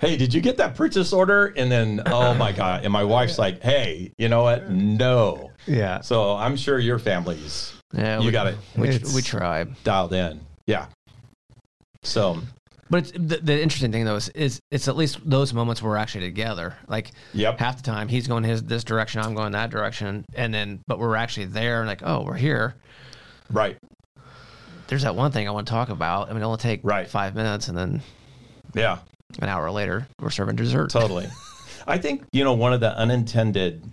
[0.00, 2.84] "Hey, did you get that purchase order?" And then, oh my god!
[2.84, 4.70] And my wife's like, "Hey, you know what?
[4.70, 6.00] No." Yeah.
[6.00, 8.56] So I'm sure your family's Yeah, You we, got it.
[8.76, 9.64] We, It's- we try.
[9.84, 10.40] dialed in.
[10.66, 10.86] Yeah.
[12.02, 12.38] So,
[12.88, 15.90] But it's, the, the interesting thing though is, is it's at least those moments where
[15.90, 16.76] we're actually together.
[16.88, 17.58] Like Yep.
[17.58, 20.98] half the time he's going his this direction, I'm going that direction, and then but
[20.98, 22.74] we're actually there and like oh we're here.
[23.50, 23.76] right.
[24.90, 26.28] There's that one thing I want to talk about.
[26.28, 27.08] I mean, it'll take Right.
[27.08, 28.02] five minutes, and then
[28.74, 28.98] Yeah.
[29.40, 30.90] an hour later we're serving dessert.
[30.90, 31.30] Totally.
[31.86, 33.88] I think you know one of the unintended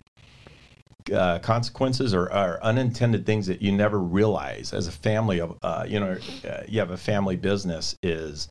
[1.13, 5.85] uh, consequences or, or unintended things that you never realize as a family of uh,
[5.87, 8.49] you know uh, you have a family business is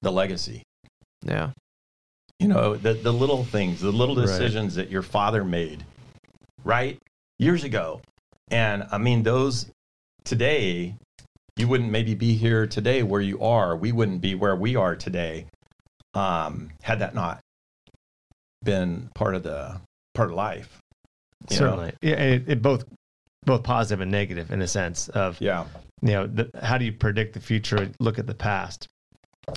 [0.00, 0.62] the legacy.
[1.22, 1.50] Yeah,
[2.40, 4.24] You know the the little things, the little Right.
[4.26, 5.84] decisions that your father made,
[6.64, 6.96] right
[7.38, 8.00] years ago,
[8.50, 9.66] and I mean those
[10.24, 10.96] today.
[11.56, 13.76] You wouldn't maybe be here today where you are.
[13.76, 15.46] We wouldn't be where we are today
[16.14, 17.40] um, had that not
[18.62, 19.80] been part of the
[20.14, 20.78] part of life.
[21.50, 21.66] you know?
[21.66, 21.92] Certainly.
[22.02, 22.14] Yeah.
[22.14, 22.84] It, it both
[23.44, 25.66] both positive and negative in a sense of Yeah.
[26.02, 28.88] you know the, how do you predict the future look at the past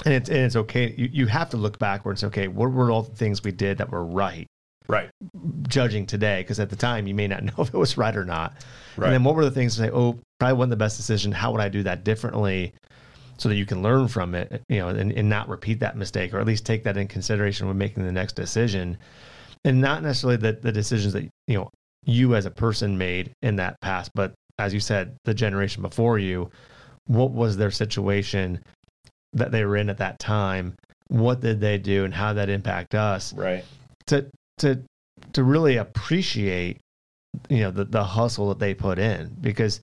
[0.04, 3.04] and it's and it's okay you, you have to look backwards okay what were all
[3.04, 4.46] the things we did that were right
[4.88, 5.10] Right.
[5.68, 8.26] judging today because at the time you may not know if it was right or
[8.26, 8.54] not
[8.96, 9.08] Right.
[9.08, 11.52] and then what were the things to say oh probably wasn't the best decision how
[11.52, 12.74] would i do that differently
[13.38, 15.98] so that you can learn from it eh, you know and, and not repeat that
[15.98, 18.98] mistake or at least take that in consideration when making the next decision
[19.66, 21.70] and not necessarily the, the decisions that you know
[22.06, 26.18] you as a person made in that past but as you said the generation before
[26.18, 26.50] you
[27.08, 28.60] what was their situation
[29.34, 30.74] that they were in at that time
[31.10, 33.64] what did they do and how did that impact us right.
[34.08, 34.26] to
[34.60, 34.80] to
[35.34, 36.78] to really appreciate
[37.50, 39.82] you know the the hustle that they put in because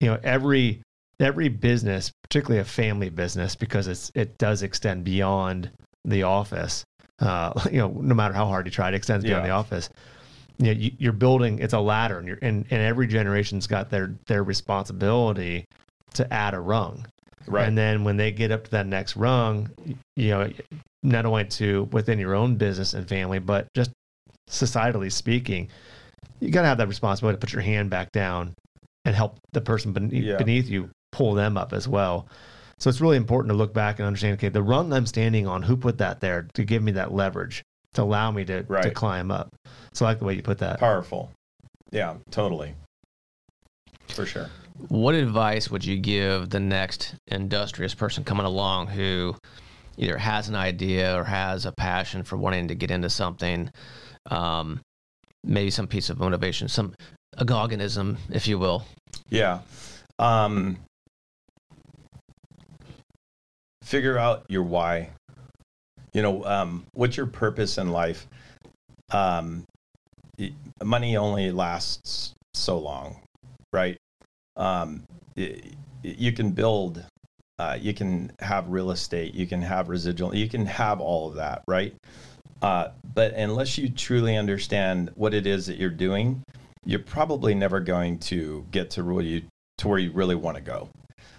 [0.00, 0.80] you know every
[1.20, 5.70] every business particularly a family business because it's it does extend beyond
[6.04, 6.84] the office
[7.20, 9.48] uh you know no matter how hard you try it extends beyond Yeah.
[9.48, 9.90] the office
[10.58, 13.90] you know you, you're building it's a ladder and you're and, and every generation's got
[13.90, 15.64] their their responsibility
[16.14, 17.06] to add a rung
[17.46, 17.66] Right.
[17.66, 19.70] and then when they get up to that next rung,
[20.16, 20.50] you know,
[21.02, 23.90] not only to within your own business and family, but just
[24.50, 25.68] societally speaking,
[26.40, 28.54] you got to have that responsibility to put your hand back down
[29.04, 30.36] and help the person beneath, Yeah.
[30.38, 32.28] beneath you pull them up as well.
[32.78, 35.62] So it's really important to look back and understand, okay, the rung I'm standing on,
[35.62, 37.62] who put that there to give me that leverage
[37.94, 39.48] to allow me to, to climb up.
[39.94, 40.78] So I like the way you put that.
[40.78, 41.30] Powerful.
[41.90, 42.16] Yeah.
[42.30, 42.74] Totally.
[44.08, 44.48] For sure.
[44.88, 49.34] What advice would you give the next industrious person coming along who
[49.98, 53.70] either has an idea or has a passion for wanting to get into something?
[54.30, 54.80] Um,
[55.44, 56.94] maybe some piece of motivation, some
[57.36, 58.84] agoganism, if you will.
[59.30, 59.60] Yeah.
[60.18, 60.78] Um,
[63.82, 65.10] figure out your why.
[66.12, 68.26] You know, um, what's your purpose in life?
[69.10, 69.64] Um,
[70.82, 73.20] money only lasts so long,
[73.72, 73.96] right?
[74.56, 75.04] Um,
[75.36, 75.60] y-
[76.02, 77.04] you can build,
[77.58, 81.34] uh, you can have real estate, you can have residual, you can have all of
[81.34, 81.94] that, right?
[82.62, 86.42] Uh, but unless you truly understand what it is that you're doing,
[86.84, 89.42] you're probably never going to get to where you
[89.78, 90.88] to where you really want to go.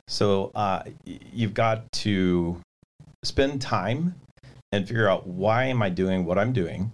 [0.07, 2.57] So uh, you've got to
[3.23, 4.15] spend time
[4.71, 6.91] and figure out why am I doing what I'm doing,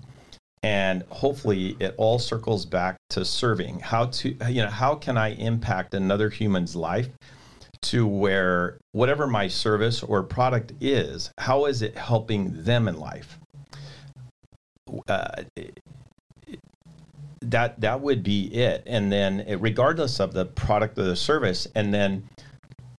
[0.64, 3.80] and hopefully it all circles back to serving.
[3.80, 7.10] How to you know how can I impact another human's life
[7.90, 13.40] to where whatever my service or product is, how is it helping them in life?
[15.08, 15.44] Uh,
[17.42, 21.68] that that would be it and then eh, regardless of the product or the service
[21.76, 22.28] and then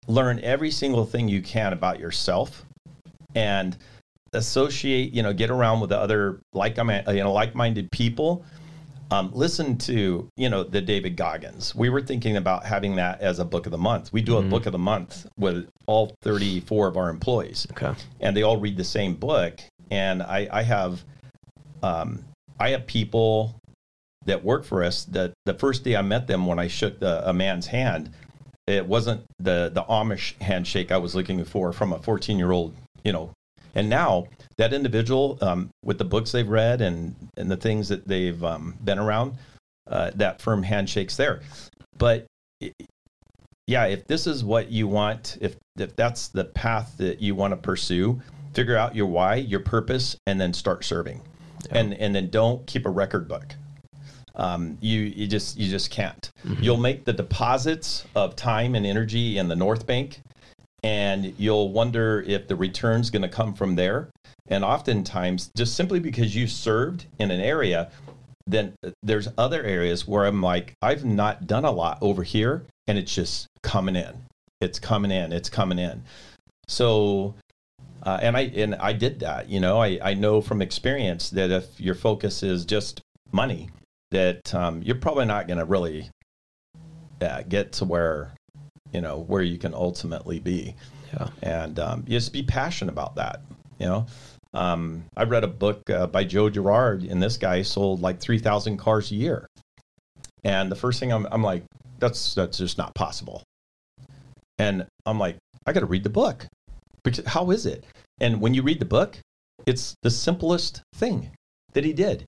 [0.08, 2.64] learn every single thing you can about yourself
[3.34, 3.78] and
[4.34, 8.46] associate you know get around with the other like i'm you know like-minded people
[9.12, 13.40] um, listen to you know the david goggins we were thinking about having that as
[13.40, 16.88] a book of the month we do a book of the month with all 34
[16.88, 17.94] of our employees Okay.
[18.20, 19.60] and they all read the same book.
[19.92, 21.04] And I, I have,
[21.84, 22.24] um,
[22.60, 23.56] I have people
[24.26, 27.30] that work for us that the first day I met them, when I shook the,
[27.30, 28.10] a man's hand,
[28.66, 32.74] it wasn't the the Amish handshake I was looking for from a 14 year old,
[33.04, 33.32] you know.
[33.76, 34.26] And now
[34.58, 38.76] that individual, um, with the books they've read and and the things that they've um,
[38.84, 39.36] been around,
[39.92, 41.42] uh, that firm handshake's there.
[41.98, 42.26] But
[43.68, 47.52] yeah, if this is what you want, if if that's the path that you want
[47.52, 48.22] to pursue,
[48.54, 51.22] figure out your why, your purpose, and then start serving.
[51.72, 53.56] And and then don't keep a record book.
[54.36, 56.30] um, you you just you just can't.
[56.60, 60.22] You'll make the deposits of time and energy in the North Bank,
[60.86, 64.08] and you'll wonder if the return's going to come from there.
[64.50, 67.90] And oftentimes, just simply because you served in an area,
[68.46, 73.00] then there's other areas where I'm like, I've not done a lot over here, and
[73.00, 74.14] it's just coming in.
[74.62, 75.34] It's coming in.
[75.34, 76.04] It's coming in.
[76.68, 77.34] So,
[78.04, 79.50] uh, and I and I did that.
[79.50, 83.72] You know, I I know from experience that if your focus is just money,
[84.12, 86.12] that um, you're probably not going to really
[87.22, 88.36] uh, get to where
[88.96, 90.74] you know where you can ultimately be.
[91.14, 91.28] Yeah.
[91.42, 93.42] And um, just be passionate about that.
[93.78, 94.06] You know,
[94.54, 98.40] um, I read a book uh, by Joe Girard, and this guy sold like three
[98.40, 99.48] thousand cars a year.
[100.46, 101.64] And the first thing I'm, I'm like,
[102.00, 103.44] that's that's just not possible.
[104.58, 105.36] And I'm like,
[105.68, 106.48] I got to read the book
[107.04, 107.84] because how is it?
[108.22, 109.18] And when you read the book,
[109.66, 111.32] it's the simplest thing
[111.74, 112.24] that he did.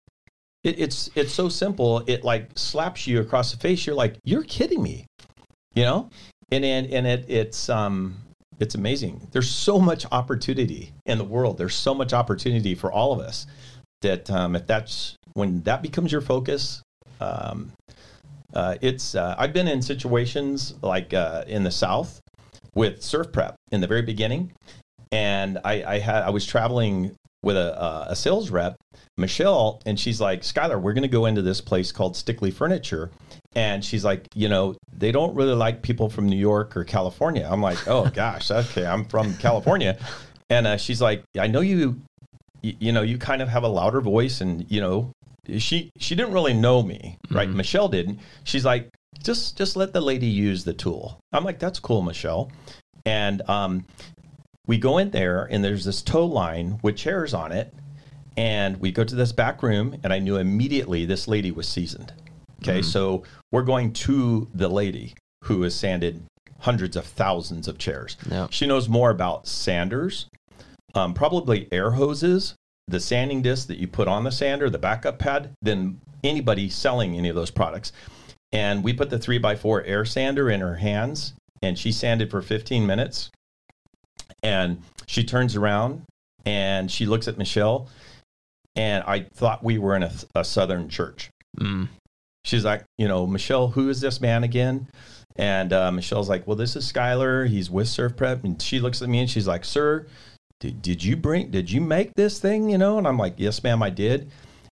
[0.66, 2.04] It, it's it's so simple.
[2.08, 3.88] It like slaps you across the face.
[3.88, 5.06] You're like, you're kidding me,
[5.74, 6.10] you know?
[6.52, 8.16] And and and it it's um
[8.60, 9.28] it's amazing.
[9.32, 11.58] There's so much opportunity in the world.
[11.58, 13.46] There's so much opportunity for all of us
[14.02, 16.82] that um, if that's when that becomes your focus,
[17.20, 17.72] um,
[18.54, 22.22] uh, it's uh, I've been in situations like uh, in the South
[22.74, 24.54] with surf prep in the very beginning,
[25.12, 28.76] and I, I had I was traveling with a, a sales rep,
[29.18, 33.12] Michelle, and she's like, Skylar, we're going to go into this place called Stickley Furniture,
[33.58, 37.50] and she's like, you know, they don't really like people from New York or California.
[37.52, 39.98] I'm like, oh gosh, okay, I'm from California,
[40.50, 42.00] and uh, she's like, I know you,
[42.62, 45.12] you, know, you kind of have a louder voice, and you know,
[45.58, 47.50] she she didn't really know me, right?
[47.50, 48.20] Michelle didn't.
[48.44, 48.90] She's like,
[49.24, 51.20] just just let the lady use the tool.
[51.34, 52.52] I'm like, that's cool, Michelle,
[53.08, 53.86] and um,
[54.68, 57.74] we go in there, and there's this tow line with chairs on it,
[58.38, 62.14] and we go to this back room, and I knew immediately this lady was seasoned.
[62.62, 66.24] Okay, so we're going to the lady who has sanded
[66.60, 68.18] hundreds of thousands of chairs.
[68.30, 68.48] Yeah.
[68.50, 70.28] She knows more about sanders,
[70.96, 72.56] um, probably air hoses,
[72.88, 77.16] the sanding disc that you put on the sander, the backup pad, than anybody selling
[77.16, 77.92] any of those products.
[78.52, 82.32] And we put the three by four air sander in her hands, and she sanded
[82.32, 83.30] for 15 minutes.
[84.42, 86.04] And she turns around
[86.46, 87.90] and she looks at Michelle,
[88.76, 91.30] and I thought we were in a, a southern church.
[91.60, 91.90] Mm.
[92.48, 94.88] She's like, you know, Michelle, who is this man again?
[95.36, 97.46] And uh, Michelle's like, well, this is Skylar.
[97.46, 98.46] He's with Surf Prep.
[98.46, 100.08] And she looks at me and she's like, sir,
[100.62, 102.70] did, did you bring, did you make this thing?
[102.70, 102.98] You know?
[102.98, 104.32] And I'm like, yes, ma'am, I did.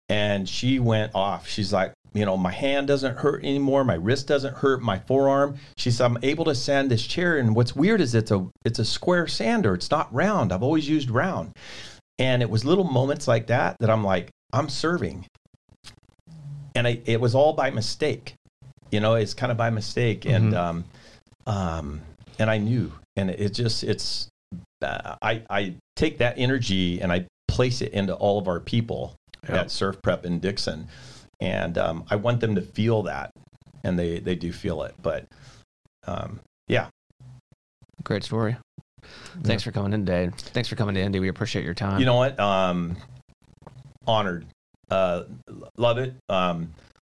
[0.08, 1.48] And she went off.
[1.48, 3.82] She's like, you know, my hand doesn't hurt anymore.
[3.82, 4.80] My wrist doesn't hurt.
[4.80, 5.56] My forearm.
[5.76, 7.38] She said, I'm able to sand this chair.
[7.38, 9.74] And what's weird is it's a, it's a square sander.
[9.74, 10.52] It's not round.
[10.52, 11.50] I've always used round.
[12.20, 15.26] And it was little moments like that that I'm like, I'm serving
[16.74, 18.34] and I, it was all by mistake.
[18.90, 20.84] You know, it's kind of by mistake, and um,
[21.46, 22.00] um,
[22.38, 24.28] and I knew, and it just it's
[24.82, 29.14] uh, I I take that energy and I place it into all of our people
[29.48, 29.60] Yeah.
[29.62, 30.88] at Surf Prep in Dixon,
[31.40, 33.30] and um, I want them to feel that,
[33.82, 34.94] and they they do feel it.
[35.02, 35.26] But
[36.06, 36.88] um, yeah,
[38.04, 38.56] Great story.
[39.42, 40.30] Thanks for coming in today.
[40.36, 41.20] Thanks for coming in, Andy.
[41.20, 41.98] We appreciate your time.
[42.00, 42.38] you know what?
[42.40, 42.96] Um,
[44.06, 44.46] honored,
[44.94, 45.24] uh,
[45.76, 46.14] love it.
[46.28, 46.72] Um,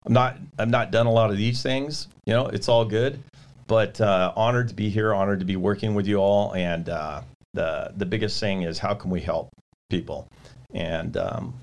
[0.06, 2.08] I'm not I'm not done a lot of these things.
[2.26, 3.20] You know, it's all good,
[3.66, 5.14] but uh, honored to be here.
[5.14, 6.54] Honored to be working with you all.
[6.54, 7.22] And uh,
[7.54, 9.48] the the biggest thing is how can we help
[9.90, 10.26] people?
[10.74, 11.54] And um,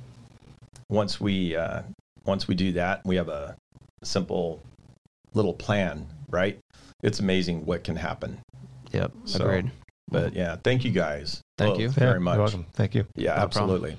[0.89, 1.82] once we uh,
[2.26, 3.55] once we do that, we have a
[4.03, 4.61] simple
[5.34, 6.07] little plan.
[6.30, 6.57] Right?
[7.03, 8.39] It's amazing what can happen.
[8.91, 9.11] Yep.
[9.26, 9.72] So- Agreed.
[10.07, 11.41] But yeah, thank you guys.
[11.57, 11.89] Thank you.
[11.89, 12.36] very Yeah, much.
[12.36, 12.66] You're welcome.
[12.74, 13.07] Thank you.
[13.16, 13.97] Yeah, No problem.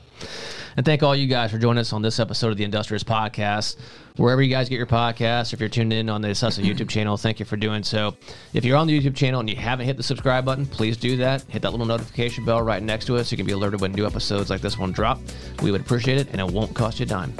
[0.77, 3.77] And thank all you guys for joining us on this episode of the Industrious Podcast.
[4.16, 7.16] Wherever you guys get your podcasts, if you're tuned in on the Assessa YouTube channel,
[7.16, 8.14] thank you for doing so.
[8.53, 11.16] If you're on the YouTube channel and you haven't hit the subscribe button, please do
[11.16, 11.43] that.
[11.49, 13.93] Hit that little notification bell right next to us so you can be alerted when
[13.93, 15.18] new episodes like this one drop.
[15.62, 17.33] We would appreciate it, and it won't cost you a dime.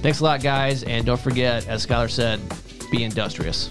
[0.00, 0.82] Thanks a lot, guys.
[0.84, 2.40] And don't forget, as Skylar said,
[2.90, 3.68] be industrious.